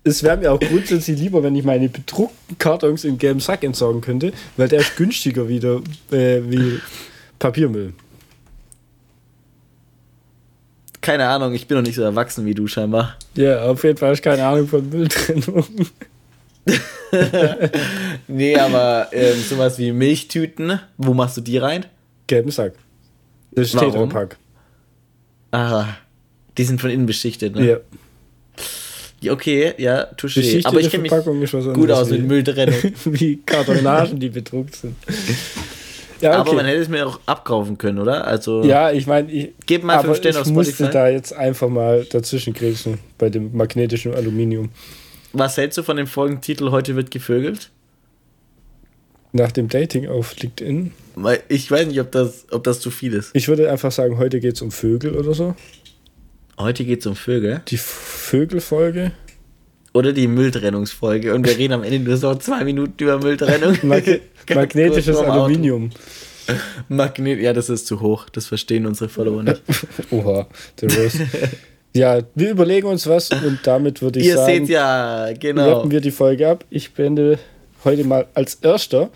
[0.04, 4.02] Es wäre mir auch grundsätzlich lieber, wenn ich meine bedruckten Kartons in gelben Sack entsorgen
[4.02, 5.82] könnte, weil der ist günstiger wieder
[6.12, 6.80] äh, wie
[7.40, 7.94] Papiermüll.
[11.08, 13.16] Keine Ahnung, ich bin noch nicht so erwachsen wie du scheinbar.
[13.34, 15.66] Ja, auf jeden Fall habe ich keine Ahnung von Mülltrennung.
[18.28, 21.86] Nee, aber ähm, sowas wie Milchtüten, wo machst du die rein?
[22.28, 22.74] Gelben Sack.
[23.52, 24.04] Das steht Warum?
[24.04, 24.36] am Pack.
[25.52, 25.86] Ah,
[26.58, 27.66] die sind von innen beschichtet, ne?
[27.66, 27.78] Ja.
[29.22, 30.66] Ja, Okay, ja, touché.
[30.66, 32.94] Aber ich kenne mich gut aus mit Mülltrennung.
[33.06, 34.96] wie Kartonagen, die bedruckt sind.
[36.22, 36.72] Ja, Aber man okay.
[36.72, 38.26] hätte es mir auch abkaufen können, oder?
[38.26, 41.70] Also, Ja, ich meine, ich, Gebt mal aber fünf Sterne ich musste da jetzt einfach
[41.70, 44.70] mal dazwischen grätschen bei dem magnetischen Aluminium.
[45.34, 47.70] was hältst du von dem Folgentitel Heute wird gevögelt?
[49.34, 50.92] Nach dem Dating auf LinkedIn.
[51.50, 53.32] Ich weiß nicht, ob das, ob das zu viel ist.
[53.34, 55.56] Ich würde einfach sagen, heute geht es um Vögel oder so.
[56.58, 57.62] Heute geht es um Vögel.
[57.68, 59.12] Die Vögelfolge.
[59.98, 61.34] Oder die Mülltrennungsfolge.
[61.34, 63.80] Und wir reden am Ende nur so zwei Minuten über Mülltrennung.
[63.82, 64.04] Mag
[64.54, 65.18] magnetisches.
[65.18, 65.90] Aluminium.
[66.88, 68.30] Magnet, ja, das ist zu hoch.
[68.30, 69.60] Das verstehen unsere Follower nicht.
[70.12, 70.46] Oha,
[70.80, 71.28] der Rose.
[71.96, 75.78] ja, wir überlegen uns was und damit würde ich Ihr sagen, seht ja, genau.
[75.78, 76.64] rappen wir die Folge ab.
[76.70, 77.40] Ich beende
[77.84, 79.10] heute mal als Erster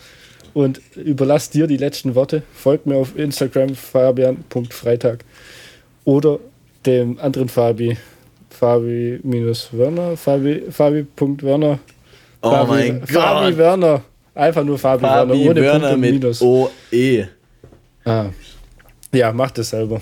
[0.55, 2.41] und überlasse dir die letzten Worte.
[2.55, 5.19] Folgt mir auf Instagram fabian.freitag
[6.05, 6.39] oder
[6.87, 7.97] dem anderen Fabi,
[8.61, 11.79] Fabi-Werner, Fabi, Fabi.werner.
[12.43, 13.57] Oh Fabi, mein Fabi Gott.
[13.57, 14.01] Werner.
[14.35, 16.41] Einfach nur Fabi, Fabi Werner, ohne Punkt Werner und mit Minus.
[16.43, 17.27] OE.
[18.05, 18.25] Ah.
[19.11, 19.99] Ja, mach das selber.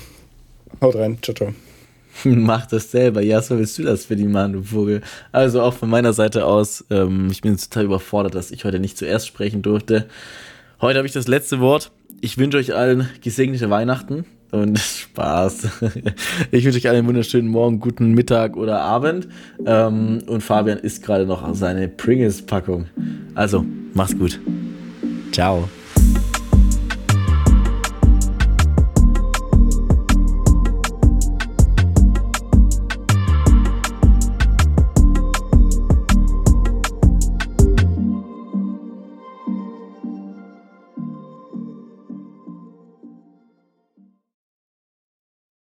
[0.82, 1.18] Haut rein.
[1.22, 1.54] Ciao, ciao.
[2.26, 3.22] Mach das selber.
[3.22, 5.02] Ja, so willst du das für die Mann, du Vogel.
[5.32, 8.98] Also auch von meiner Seite aus, ähm, ich bin total überfordert, dass ich heute nicht
[8.98, 10.10] zuerst sprechen durfte.
[10.82, 11.92] Heute habe ich das letzte Wort.
[12.20, 14.26] Ich wünsche euch allen gesegnete Weihnachten.
[14.52, 15.68] Und Spaß.
[16.52, 19.28] Ich wünsche euch einen wunderschönen Morgen, guten Mittag oder Abend.
[19.66, 22.86] Ähm, und Fabian isst gerade noch seine Pringles-Packung.
[23.36, 24.40] Also, mach's gut.
[25.32, 25.70] Ciao.